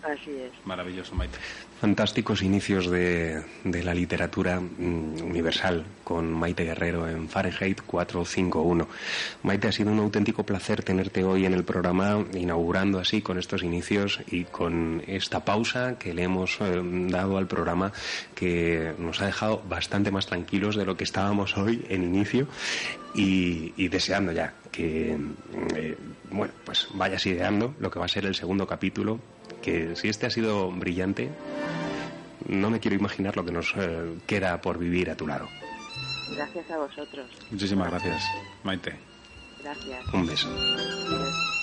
[0.04, 0.52] Así es.
[0.64, 1.38] maravilloso, Maite.
[1.80, 8.88] Fantásticos inicios de, de la literatura mm, universal con Maite Guerrero en Fahrenheit 451.
[9.42, 13.62] Maite, ha sido un auténtico placer tenerte hoy en el programa, inaugurando así con estos
[13.62, 16.80] inicios y con esta pausa que le hemos eh,
[17.10, 17.92] dado al programa
[18.34, 22.48] que nos ha dejado bastante más tranquilos de lo que estábamos hoy en inicio
[23.14, 25.96] y, deseando ya que, mm, eh,
[26.30, 29.20] bueno, pues vayas ideando lo que va a ser el segundo capítulo
[29.66, 31.28] que si este ha sido brillante,
[32.48, 35.48] no me quiero imaginar lo que nos eh, queda por vivir a tu lado.
[36.36, 37.26] Gracias a vosotros.
[37.50, 38.22] Muchísimas gracias,
[38.62, 38.96] Maite.
[39.64, 40.14] Gracias.
[40.14, 40.48] Un beso.
[40.48, 41.55] Es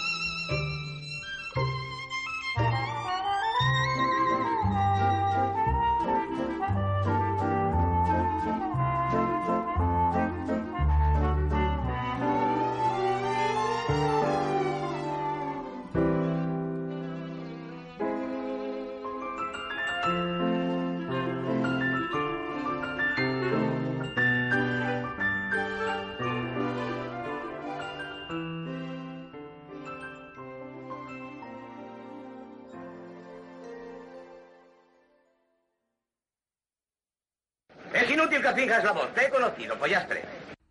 [39.69, 40.25] pollastre.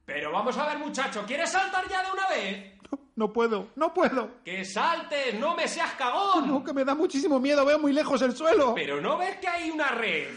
[0.04, 2.72] Pero vamos a ver, muchacho, ¿quieres saltar ya de una vez?
[3.14, 4.42] No puedo, no puedo.
[4.44, 5.38] ¡Que saltes!
[5.38, 6.48] ¡No me seas cagón!
[6.48, 8.74] No, que me da muchísimo miedo, veo muy lejos el suelo.
[8.74, 10.28] Pero no ves que hay una red.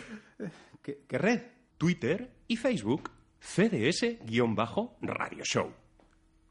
[0.81, 1.41] ¿Qué, qué red?
[1.77, 3.11] Twitter y Facebook.
[3.39, 5.71] CDS-Radio Show.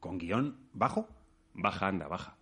[0.00, 1.08] ¿Con guion bajo?
[1.54, 2.36] Baja, anda, baja.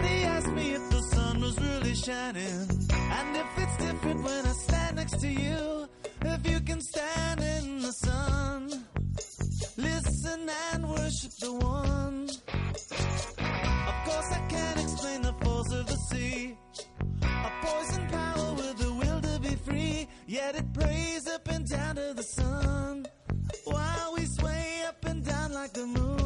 [0.00, 2.68] Somebody asked me if the sun was really shining
[3.10, 5.88] And if it's different when I stand next to you
[6.22, 7.59] If you can stand in
[7.90, 8.84] the sun
[9.76, 12.28] Listen and worship the one.
[13.90, 16.56] Of course, I can't explain the force of the sea.
[17.22, 20.08] A poison power with a will to be free.
[20.26, 23.06] Yet it prays up and down to the sun.
[23.64, 26.19] While we sway up and down like the moon.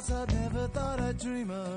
[0.00, 1.67] Thoughts I never thought I'd dream of.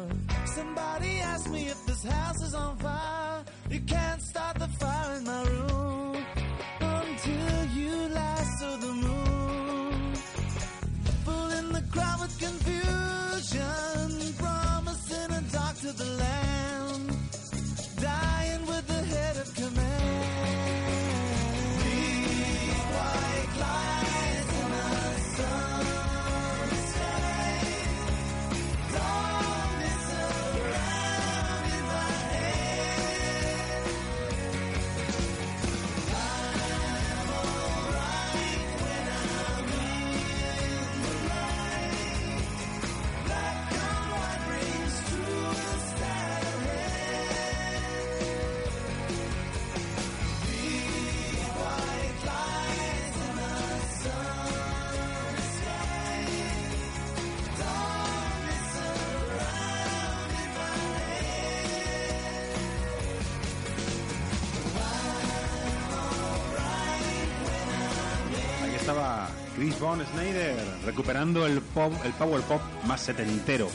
[69.82, 70.56] Von Snyder
[70.86, 73.68] recuperando el pop, el power pop más setentero.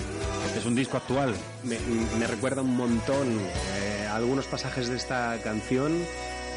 [0.57, 1.35] Es un disco actual.
[1.65, 1.77] Me,
[2.19, 5.93] me recuerda un montón eh, algunos pasajes de esta canción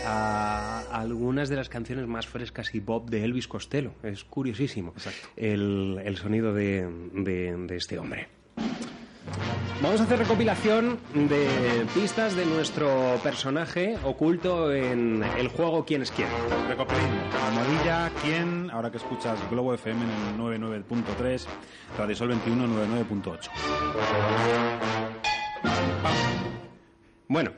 [0.06, 3.92] a algunas de las canciones más frescas y pop de Elvis Costello.
[4.04, 4.94] Es curiosísimo
[5.36, 8.28] el, el sonido de, de- de este hombre.
[9.82, 16.12] Vamos a hacer recopilación de pistas de nuestro personaje oculto en el juego ¿Quién es
[16.12, 16.28] quién?
[16.68, 17.08] Recopilismo.
[17.48, 18.70] Almohadilla, ¿quién?
[18.72, 21.46] Ahora que escuchas Globo FM en el 99.3,
[21.98, 23.50] Radio Sol 21 99.8.
[27.30, 27.52] Bueno,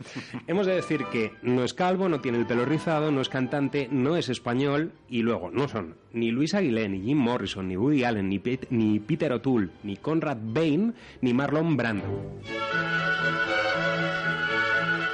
[0.47, 3.87] hemos de decir que no es calvo, no tiene el pelo rizado, no es cantante,
[3.89, 8.03] no es español y luego no son ni Luis Aguilé, ni Jim Morrison, ni Woody
[8.03, 12.03] Allen, ni, ni Peter O'Toole, ni Conrad Bain, ni Marlon Brando.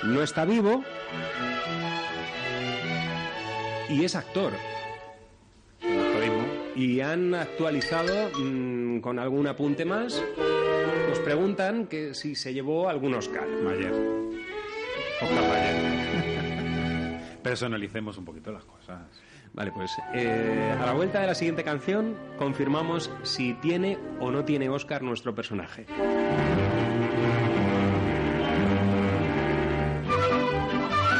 [0.05, 0.83] No está vivo
[3.89, 4.53] y es actor.
[6.75, 10.23] Y han actualizado mm, con algún apunte más.
[11.09, 13.47] Nos preguntan que si se llevó algún Oscar.
[13.63, 14.26] Mayer.
[17.43, 18.99] Personalicemos un poquito las cosas.
[19.53, 24.45] Vale, pues eh, a la vuelta de la siguiente canción confirmamos si tiene o no
[24.45, 25.87] tiene Oscar nuestro personaje.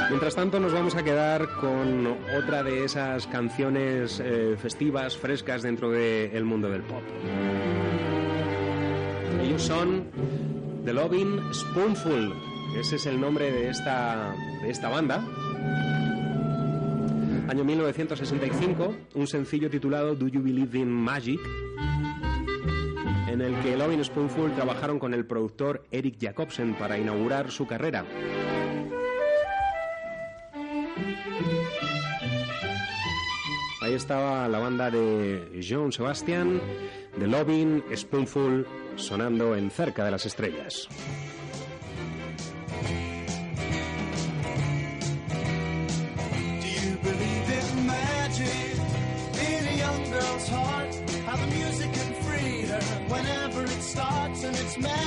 [0.10, 2.07] Mientras tanto nos vamos a quedar con
[2.38, 7.03] otra de esas canciones eh, festivas, frescas dentro del mundo del pop.
[9.41, 10.10] Ellos son
[10.86, 12.56] The Loving Spoonful.
[12.77, 15.25] Ese es el nombre de esta, de esta banda.
[17.49, 21.39] Año 1965, un sencillo titulado Do You Believe in Magic?
[23.27, 28.05] en el que Loving Spoonful trabajaron con el productor Eric Jacobsen para inaugurar su carrera.
[33.81, 36.59] Ahí estaba la banda de John Sebastian,
[37.19, 40.89] The Loving Spoonful, sonando en Cerca de las Estrellas.
[50.49, 50.94] Heart?
[51.26, 55.06] How the music can free her whenever it starts, and it's magic.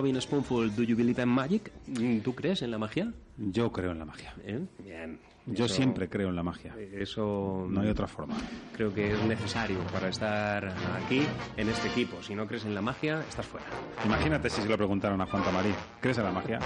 [0.00, 1.70] Loving Spoonful, Do You Believe in Magic?
[1.86, 3.12] Mm, ¿Tú crees en la magia?
[3.36, 4.32] Yo creo en la magia.
[4.46, 4.64] ¿Eh?
[4.82, 5.20] Bien.
[5.44, 6.74] Yo Eso- siempre creo en la magia.
[6.94, 8.34] Eso No hay otra forma.
[8.72, 10.72] creo que es necesario para estar
[11.04, 11.22] aquí
[11.58, 12.22] en este equipo.
[12.22, 13.66] Si no crees en la magia, estás fuera.
[14.06, 15.74] Imagínate si se lo preguntaron a Juan Tamarí.
[16.00, 16.60] ¿Crees en la magia?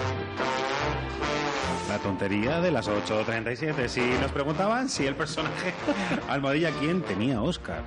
[1.89, 3.89] La tontería de las 8.37.
[3.89, 5.73] Si nos preguntaban si el personaje
[6.29, 7.83] Almohadilla quién tenía Oscar.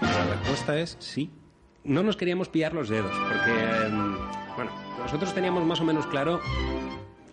[0.00, 1.30] La respuesta es sí.
[1.86, 4.16] No nos queríamos pillar los dedos, porque, em,
[4.56, 6.40] bueno, nosotros teníamos más o menos claro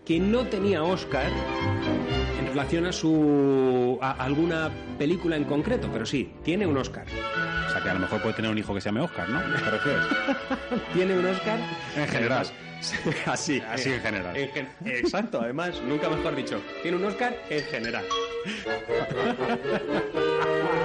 [0.06, 1.32] que no tenía Oscar
[2.40, 4.70] en relación a su a alguna
[5.00, 7.06] película en concreto, pero sí, tiene un Oscar.
[7.68, 9.40] O sea que a lo mejor puede tener un hijo que se llame Oscar, ¿no?
[9.42, 10.04] ¿Te refieres?
[10.94, 11.60] Tiene un Oscar
[11.96, 12.46] En general.
[13.26, 14.36] Así, Así en general.
[14.36, 16.62] en gen- exacto, además, nunca mejor dicho.
[16.82, 18.04] Tiene un Oscar en general.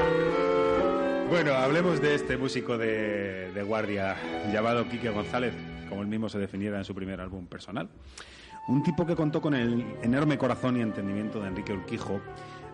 [1.29, 4.17] Bueno, hablemos de este músico de, guardia
[4.51, 5.53] llamado Quique González,
[5.87, 7.91] como él mismo se definiera en su primer álbum personal.
[8.67, 12.23] Un tipo que contó con el enorme corazón y entendimiento de Enrique Urquijo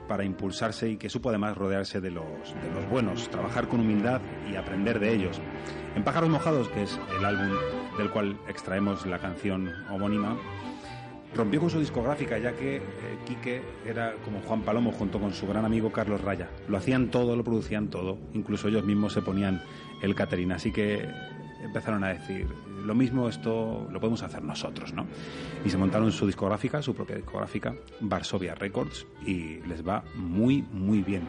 [0.06, 4.20] para impulsarse y que supo además rodearse de los, de los buenos, trabajar con humildad
[4.48, 5.40] y aprender de ellos.
[5.96, 7.58] En Pájaros Mojados, que es el álbum
[7.98, 10.36] del cual extraemos la canción homónima,
[11.34, 12.82] rompió con su discográfica ya que eh,
[13.26, 16.48] Quique era como Juan Palomo junto con su gran amigo Carlos Raya.
[16.68, 19.62] Lo hacían todo, lo producían todo, incluso ellos mismos se ponían
[20.02, 21.08] el catering, así que
[21.62, 22.46] empezaron a decir,
[22.84, 25.06] lo mismo esto lo podemos hacer nosotros, ¿no?
[25.64, 31.02] Y se montaron su discográfica, su propia discográfica, Varsovia Records, y les va muy, muy
[31.02, 31.22] bien.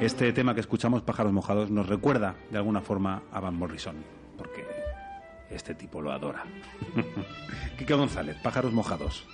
[0.00, 3.96] Este tema que escuchamos, Pájaros Mojados, nos recuerda de alguna forma a Van Morrison,
[5.54, 6.44] este tipo lo adora.
[7.78, 9.26] Quique González, Pájaros Mojados.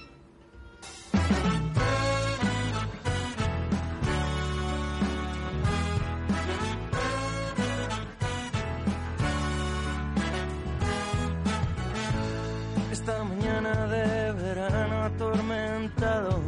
[12.93, 16.41] Esta mañana de verano atormentado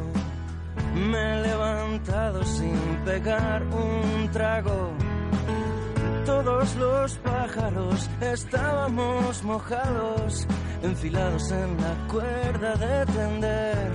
[0.94, 5.01] me he levantado sin pegar un trago.
[6.32, 10.46] Todos los pájaros estábamos mojados,
[10.82, 13.92] enfilados en la cuerda de tender.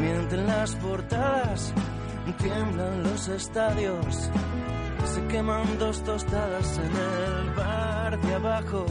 [0.00, 1.74] Mientras las portadas
[2.38, 4.30] tiemblan los estadios,
[5.04, 8.86] se queman dos tostadas en el bar de abajo.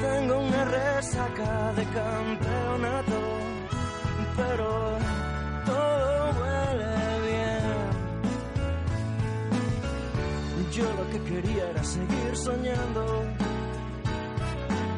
[0.00, 3.20] Tengo una resaca de campeonato,
[4.34, 4.92] pero
[10.72, 13.04] Yo lo que quería era seguir soñando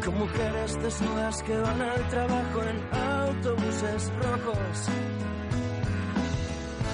[0.04, 4.88] con mujeres desnudas que van al trabajo en autobuses rojos.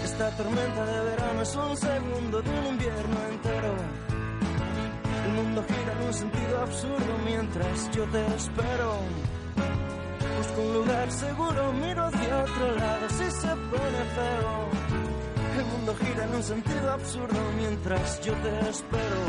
[0.02, 3.74] Esta tormenta de verano es un segundo de un invierno entero.
[5.26, 8.94] El mundo gira en un sentido absurdo mientras yo te espero.
[10.38, 15.09] Busco un lugar seguro, miro hacia otro lado si se pone feo.
[15.60, 19.20] El mundo gira en un sentido absurdo mientras yo te espero.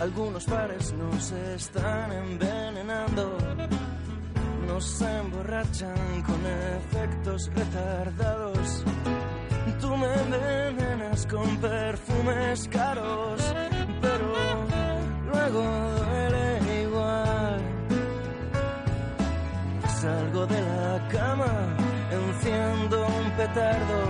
[0.00, 3.38] Algunos bares nos están envenenando,
[4.68, 8.84] nos emborrachan con efectos retardados.
[9.80, 13.54] Tú me envenenas con perfumes caros,
[15.40, 15.62] luego
[15.98, 17.60] duele igual.
[20.00, 21.52] Salgo de la cama,
[22.10, 24.00] enciendo un petardo,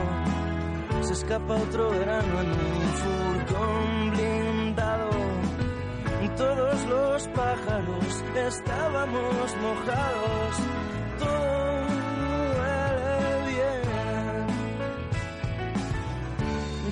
[1.02, 5.10] se escapa otro verano en un furgón blindado.
[6.36, 10.52] Todos los pájaros estábamos mojados,
[11.18, 11.42] todo
[12.56, 13.18] huele
[13.50, 14.46] bien.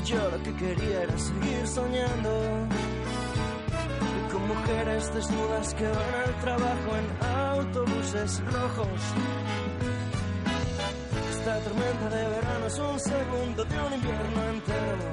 [0.05, 2.31] Yo lo que quería era seguir soñando
[4.49, 9.01] mujeres desnudas que van al trabajo en autobuses rojos.
[11.31, 15.09] Esta tormenta de verano es un segundo de un invierno entero.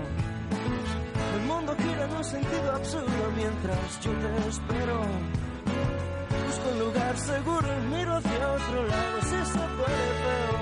[1.36, 5.02] El mundo gira en un sentido absurdo mientras yo te espero.
[6.46, 10.60] Busco un lugar seguro y miro hacia otro lado si se puede feo.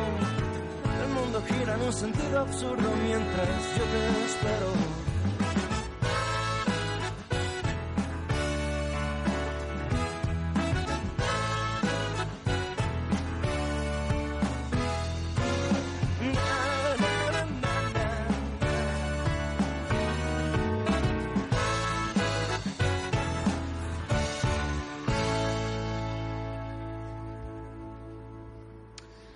[1.04, 5.03] El mundo gira en un sentido absurdo mientras yo te espero.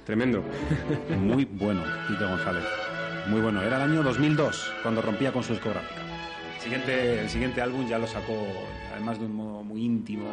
[0.07, 0.41] Tremendo.
[1.19, 2.63] Muy bueno, Tito González.
[3.27, 3.61] Muy bueno.
[3.61, 6.01] Era el año 2002 cuando rompía con su discográfica.
[6.55, 8.47] El siguiente, el siguiente álbum ya lo sacó,
[8.93, 10.29] además de un modo muy íntimo.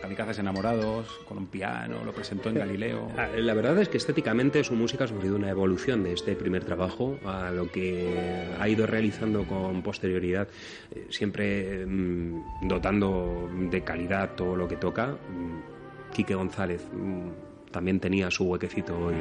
[0.00, 3.08] Kamikazes enamorados, con un piano, lo presentó en Galileo.
[3.18, 6.62] Ah, La verdad es que estéticamente su música ha sufrido una evolución de este primer
[6.62, 10.46] trabajo a lo que ha ido realizando con posterioridad,
[10.94, 15.08] eh, siempre mm, dotando de calidad todo lo que toca.
[15.08, 19.14] Mm, Quique González mm, también tenía su huequecito hoy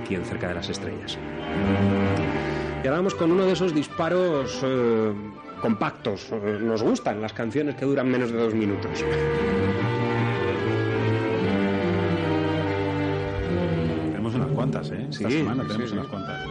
[0.00, 1.18] aquí en Cerca de las Estrellas.
[2.82, 5.12] Y ahora vamos con uno de esos disparos eh,
[5.60, 6.28] compactos.
[6.32, 9.04] Eh, Nos gustan las canciones que duran menos de dos minutos.
[14.12, 15.06] Tenemos unas cuantas, ¿eh?
[15.10, 15.96] Esta Sí, semana sí, tenemos sí.
[15.96, 16.46] unas cuantas.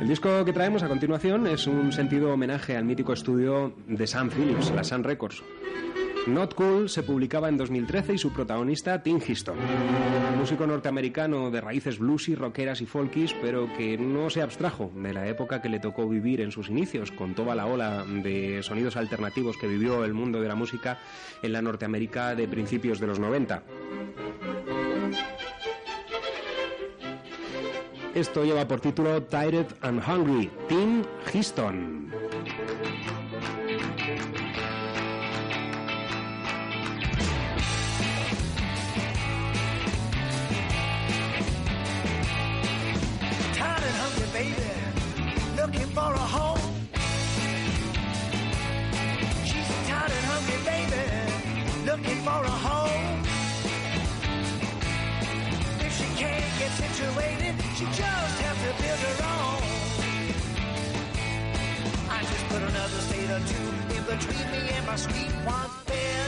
[0.00, 4.30] El disco que traemos a continuación es un sentido homenaje al mítico estudio de Sam
[4.30, 5.42] Phillips, la Sun Records.
[6.26, 11.60] Not Cool se publicaba en 2013 y su protagonista Tim Histon, un músico norteamericano de
[11.60, 15.80] raíces bluesy, rockeras y folkis, pero que no se abstrajo de la época que le
[15.80, 20.14] tocó vivir en sus inicios, con toda la ola de sonidos alternativos que vivió el
[20.14, 20.98] mundo de la música
[21.42, 23.62] en la Norteamérica de principios de los 90.
[28.14, 31.02] Esto lleva por título Tired and Hungry, Tim
[31.32, 32.10] Histon.
[45.74, 46.88] Looking for a home.
[49.44, 51.02] She's tired and hungry, baby,
[51.90, 53.24] looking for a home.
[55.80, 59.62] If she can't get situated, she just has to build her own.
[62.10, 66.26] I just put another state or two in between me and my sweet one's bed.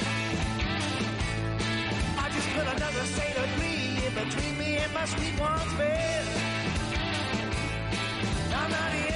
[2.18, 6.24] I just put another state or three in between me and my sweet one's bed.
[8.58, 9.15] I'm not in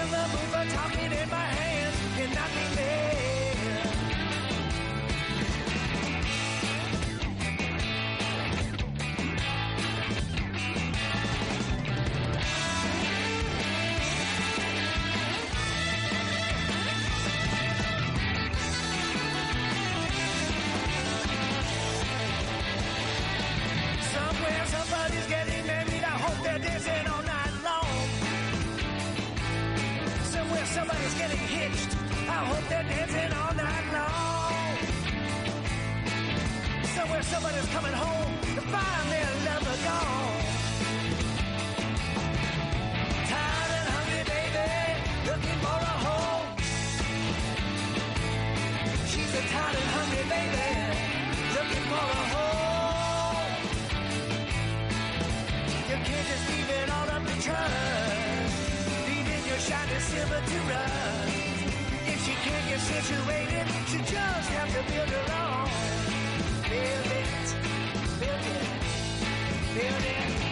[32.61, 34.77] hope they're dancing all night long.
[36.97, 40.43] Somewhere somebody's coming home to find their lover gone.
[43.33, 44.69] Tired and hungry, baby,
[45.29, 46.47] looking for a home.
[49.11, 50.69] She's a tired and hungry baby,
[51.57, 53.51] looking for a home.
[55.91, 58.55] You can't just leave it all up to trust.
[59.09, 61.40] Leaving your shiny silver to rust.
[62.51, 65.71] If can't get situated, she just have to build her own.
[66.69, 67.57] Build it,
[68.19, 68.69] build it,
[69.75, 70.50] build it.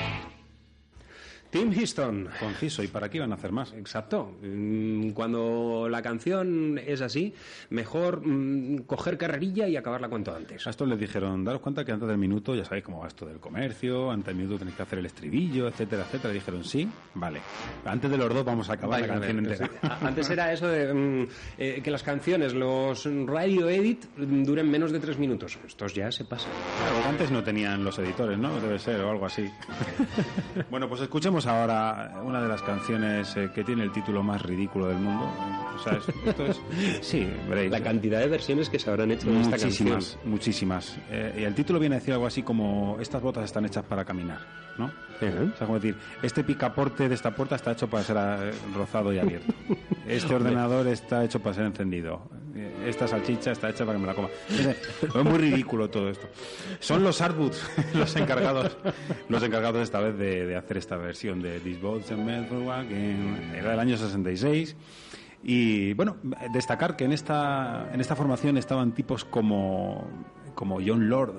[1.50, 2.28] Tim Houston.
[2.38, 3.72] Conciso, ¿y para qué iban a hacer más?
[3.72, 4.32] Exacto.
[4.42, 7.32] Mm, Cuando la canción es así,
[7.70, 10.66] mejor mm, coger carrerilla y acabarla cuanto antes.
[10.66, 13.24] A estos les dijeron, daros cuenta que antes del minuto, ya sabéis cómo va esto
[13.26, 16.32] del comercio, antes del minuto tenéis que hacer el estribillo, etcétera, etcétera.
[16.32, 17.40] Y dijeron, sí, vale.
[17.84, 19.98] Antes de los dos vamos a acabar Vale, la canción vale, entera.
[20.02, 25.00] Antes era eso de mm, eh, que las canciones, los radio edit, duren menos de
[25.00, 25.58] tres minutos.
[25.66, 26.50] Estos ya se pasan.
[26.78, 28.60] Claro, antes no tenían los editores, ¿no?
[28.60, 29.48] Debe ser, o algo así.
[30.70, 34.86] bueno, pues escuchemos ahora una de las canciones eh, que tiene el título más ridículo
[34.88, 35.30] del mundo.
[35.76, 36.60] O sea, es- esto es...
[37.02, 37.70] Sí, veréis.
[37.70, 39.88] La cantidad de versiones que se habrán hecho de esta canción.
[39.94, 40.98] Muchísimas, muchísimas.
[41.10, 44.04] Eh, y el título viene a decir algo así como estas botas están hechas para
[44.04, 44.40] caminar,
[44.76, 44.86] ¿no?
[44.86, 49.12] O sea, como decir, este picaporte de esta puerta está hecho para ser eh, rozado
[49.12, 49.52] y abierto.
[50.08, 52.30] Este ordenador está hecho para ser encendido.
[52.56, 54.28] Eh, Esta salchicha está hecha para que me la coma.
[54.48, 56.26] Es muy ridículo todo esto.
[56.80, 57.62] Son los Artboots
[57.94, 58.74] los encargados,
[59.28, 62.10] los encargados esta vez de, de hacer esta versión de This Boat's.
[62.10, 64.76] Era del año 66.
[65.44, 66.16] Y bueno,
[66.52, 70.08] destacar que en esta, en esta formación estaban tipos como,
[70.54, 71.34] como John Lord,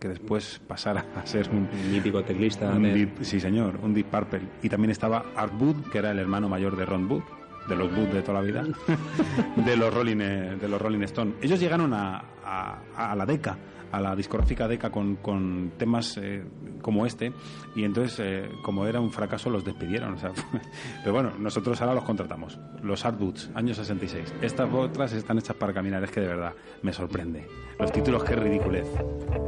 [0.00, 2.70] que después pasara a ser un mítico teclista.
[2.70, 4.40] un de- Deep- sí, señor, un Deep Purple.
[4.62, 7.22] Y también estaba Art Wood, que era el hermano mayor de Ron Wood,
[7.68, 8.64] de los Wood de toda la vida,
[9.64, 11.34] de los Rolling, eh, de los Rolling Stone.
[11.40, 13.56] Ellos llegaron a, a, a la Deca,
[13.94, 16.42] a la discográfica Deca con, con temas eh,
[16.82, 17.32] como este,
[17.76, 20.14] y entonces, eh, como era un fracaso, los despidieron.
[20.14, 20.32] o sea,
[21.02, 22.58] pero bueno, nosotros ahora los contratamos.
[22.82, 24.34] Los Art Boots, año 66.
[24.42, 27.46] Estas otras están hechas para caminar, es que de verdad me sorprende.
[27.78, 28.86] Los títulos, qué ridiculez.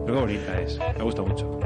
[0.07, 1.59] Qué bonita es, me gusta mucho.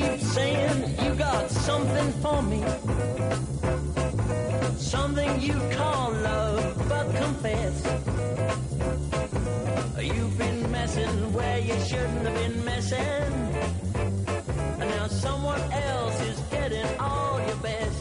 [0.00, 2.62] Keep saying you got something for me.
[4.90, 7.76] Something you call love, but confess.
[10.02, 13.32] You've been messing where you shouldn't have been messing.
[14.80, 17.98] And now someone else is getting all your best.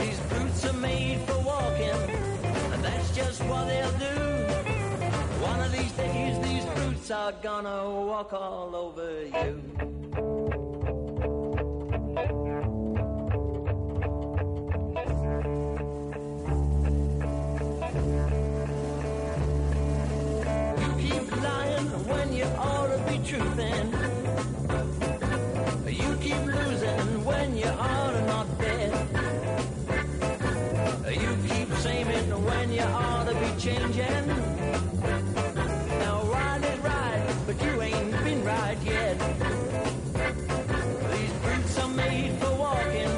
[0.00, 2.00] These boots are made for walking,
[2.74, 4.20] and that's just what they'll do.
[5.48, 9.93] One of these days, these boots are gonna walk all over you.
[23.24, 23.86] Be truthing.
[25.86, 28.92] You keep losing when you ought to not bet.
[31.10, 34.26] You keep saying when you ought to be changing.
[36.00, 39.18] Now ride it right, but you ain't been right yet.
[41.12, 43.12] These boots are made for walking,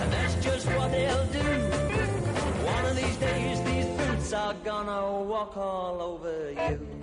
[0.00, 1.48] and that's just what they'll do.
[2.64, 6.52] One of these days, these boots are gonna walk all over.
[6.52, 6.97] You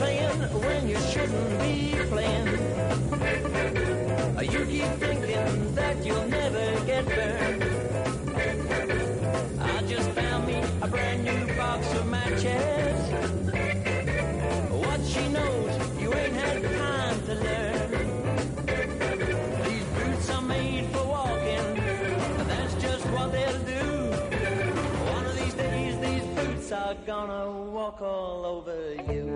[0.00, 2.46] playing when you shouldn't be playing.
[4.54, 7.62] You keep thinking that you'll never get burned.
[9.60, 13.00] I just found me a brand new box of matches.
[14.84, 17.90] What she knows, you ain't had time to learn.
[19.66, 21.68] These boots are made for walking,
[22.40, 23.86] and that's just what they'll do.
[25.14, 27.44] One of these days, these boots are gonna
[27.76, 29.29] walk all over you.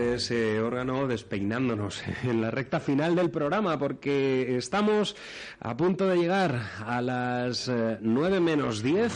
[0.00, 5.16] Ese órgano, despeinándonos en la recta final del programa, porque estamos
[5.60, 9.12] a punto de llegar a las eh, 9 menos 10,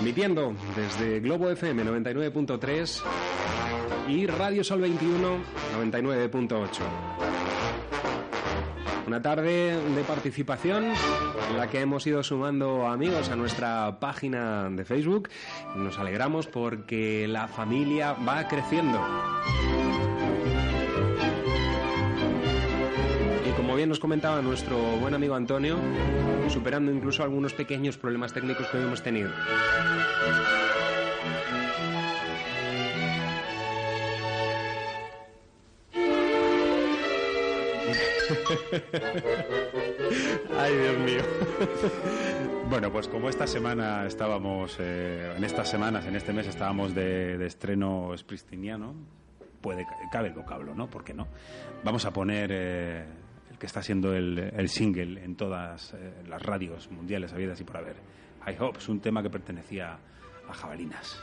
[0.00, 3.02] emitiendo desde Globo FM 99.3
[4.08, 5.38] y Radio Sol 21
[5.78, 7.33] 99.8.
[9.06, 14.84] Una tarde de participación en la que hemos ido sumando amigos a nuestra página de
[14.84, 15.28] Facebook.
[15.76, 18.98] Nos alegramos porque la familia va creciendo.
[23.46, 25.76] Y como bien nos comentaba nuestro buen amigo Antonio,
[26.48, 29.30] superando incluso algunos pequeños problemas técnicos que hemos tenido.
[40.58, 41.22] Ay, Dios mío.
[42.66, 47.44] Bueno, pues como esta semana estábamos, eh, en estas semanas, en este mes estábamos de,
[47.46, 48.94] estreno spristiniano,
[49.60, 50.88] puede, cabe el vocablo, ¿no?
[50.88, 51.28] ¿Por qué no?
[51.84, 53.04] Vamos a poner eh,
[53.50, 57.64] el que está siendo el, el single en todas eh, las radios mundiales habidas y
[57.64, 57.96] por haber.
[58.48, 59.98] I Hope es un tema que pertenecía
[60.48, 61.22] a Jabalinas.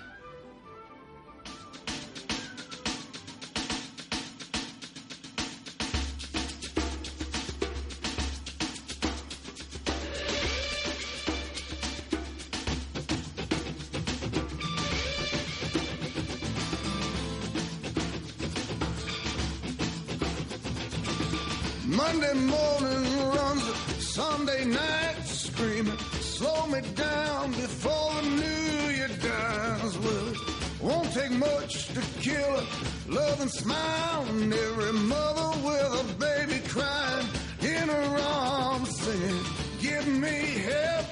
[22.04, 23.06] Monday morning
[23.36, 23.64] runs,
[24.00, 25.98] Sunday night screaming.
[26.36, 29.98] Slow me down before the new year dies.
[30.00, 30.38] Well, it
[30.82, 32.66] won't take much to kill a
[33.08, 34.26] loving smile.
[34.30, 37.28] And every mother with a baby crying
[37.62, 39.44] in her arms singing,
[39.80, 40.38] Give me
[40.70, 41.08] help,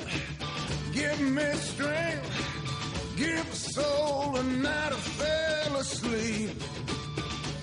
[0.92, 2.30] give me strength,
[3.16, 6.50] give a soul a night I fell asleep.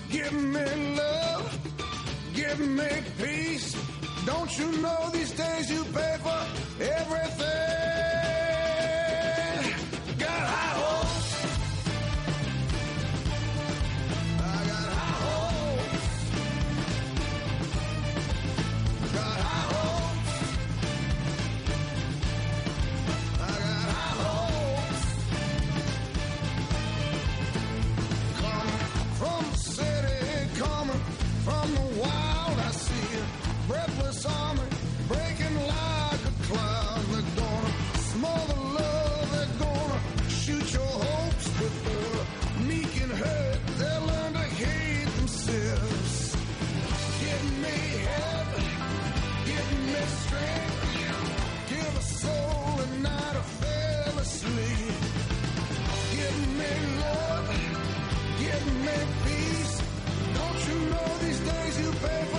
[0.09, 1.36] Give me love,
[2.47, 2.89] give me
[3.21, 3.75] peace.
[4.25, 6.41] Don't you know these days you pay for
[6.81, 8.16] everything?
[61.99, 62.36] Pay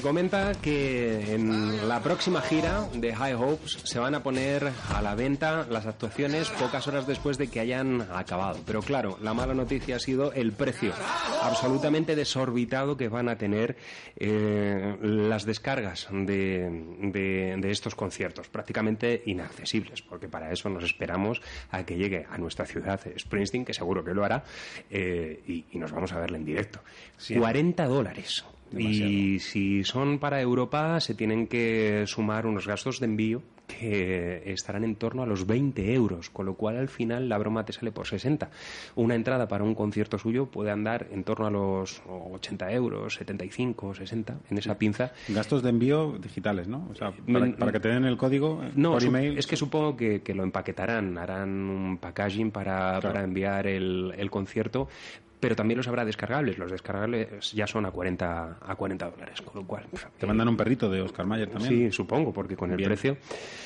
[0.00, 5.02] Se comenta que en la próxima gira de High Hopes se van a poner a
[5.02, 8.58] la venta las actuaciones pocas horas después de que hayan acabado.
[8.64, 10.94] Pero claro, la mala noticia ha sido el precio
[11.42, 13.76] absolutamente desorbitado que van a tener
[14.16, 21.42] eh, las descargas de, de- de estos conciertos, prácticamente inaccesibles, porque para eso nos esperamos
[21.72, 24.44] a que llegue a nuestra ciudad Springsteen, que seguro que lo hará,
[24.90, 26.80] eh, y, y nos vamos a verle en directo.
[27.38, 28.46] 40 dólares.
[28.76, 34.82] Y si son para Europa, se tienen que sumar unos gastos de envío que estarán
[34.82, 37.92] en torno a los 20 euros, con lo cual al final la broma te sale
[37.92, 38.50] por 60.
[38.96, 43.94] Una entrada para un concierto suyo puede andar en torno a los 80 euros, 75,
[43.94, 45.12] 60, en esa pinza.
[45.28, 46.88] Gastos de envío digitales, ¿no?
[46.90, 49.38] O sea, para, Mm, para que te den el código eh, No, por email.
[49.38, 54.30] es que supongo que, que lo empaquetarán, harán un packaging para, para enviar el, el
[54.30, 54.88] concierto,
[55.40, 56.58] pero también los habrá descargables.
[56.58, 59.86] Los descargables ya son a 40, a 40 dólares, con lo cual...
[60.18, 61.90] Te mandan un perrito de Oscar Mayer también.
[61.90, 62.88] Sí, supongo, porque con el Bien.
[62.88, 63.16] precio.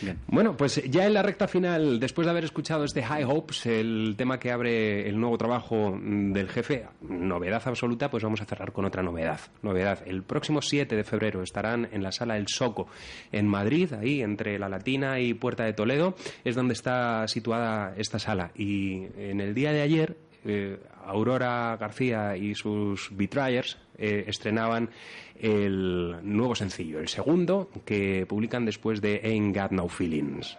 [0.00, 0.18] Bien.
[0.28, 4.14] Bueno, pues ya en la recta final, después de haber escuchado este High Hopes, el
[4.16, 8.72] tema que abre el nuevo trabajo mm, del jefe, novedad absoluta, pues vamos a cerrar
[8.72, 9.40] con otra novedad.
[9.62, 10.00] Novedad.
[10.06, 12.86] El próximo 7 de febrero estarán en la sala El Soco,
[13.32, 16.14] en Madrid, ahí entre la Latina y Puerta de Toledo,
[16.44, 18.52] es donde está situada esta sala.
[18.54, 24.90] Y en el día de ayer, eh, Aurora García y sus Betrayers eh, estrenaban
[25.38, 30.56] el nuevo sencillo, el segundo, que publican después de Ain't Got No Feelings.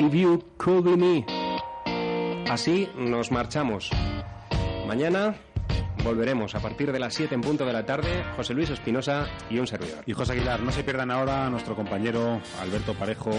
[0.00, 1.26] If You Could Be Me.
[2.50, 3.90] Así nos marchamos.
[4.86, 5.34] Mañana
[6.04, 8.22] volveremos a partir de las 7 en punto de la tarde.
[8.36, 10.04] José Luis Espinosa y un servidor.
[10.06, 13.32] Y José Aguilar, no se pierdan ahora a nuestro compañero Alberto Parejo,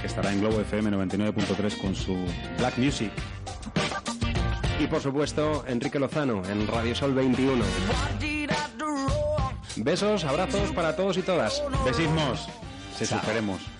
[0.00, 2.16] que estará en Globo FM 99.3 con su
[2.58, 3.10] Black Music.
[4.80, 7.64] Y por supuesto, Enrique Lozano en Radio Sol 21.
[9.76, 11.62] Besos, abrazos para todos y todas.
[11.84, 12.48] Besismos.
[12.96, 13.77] Se superemos.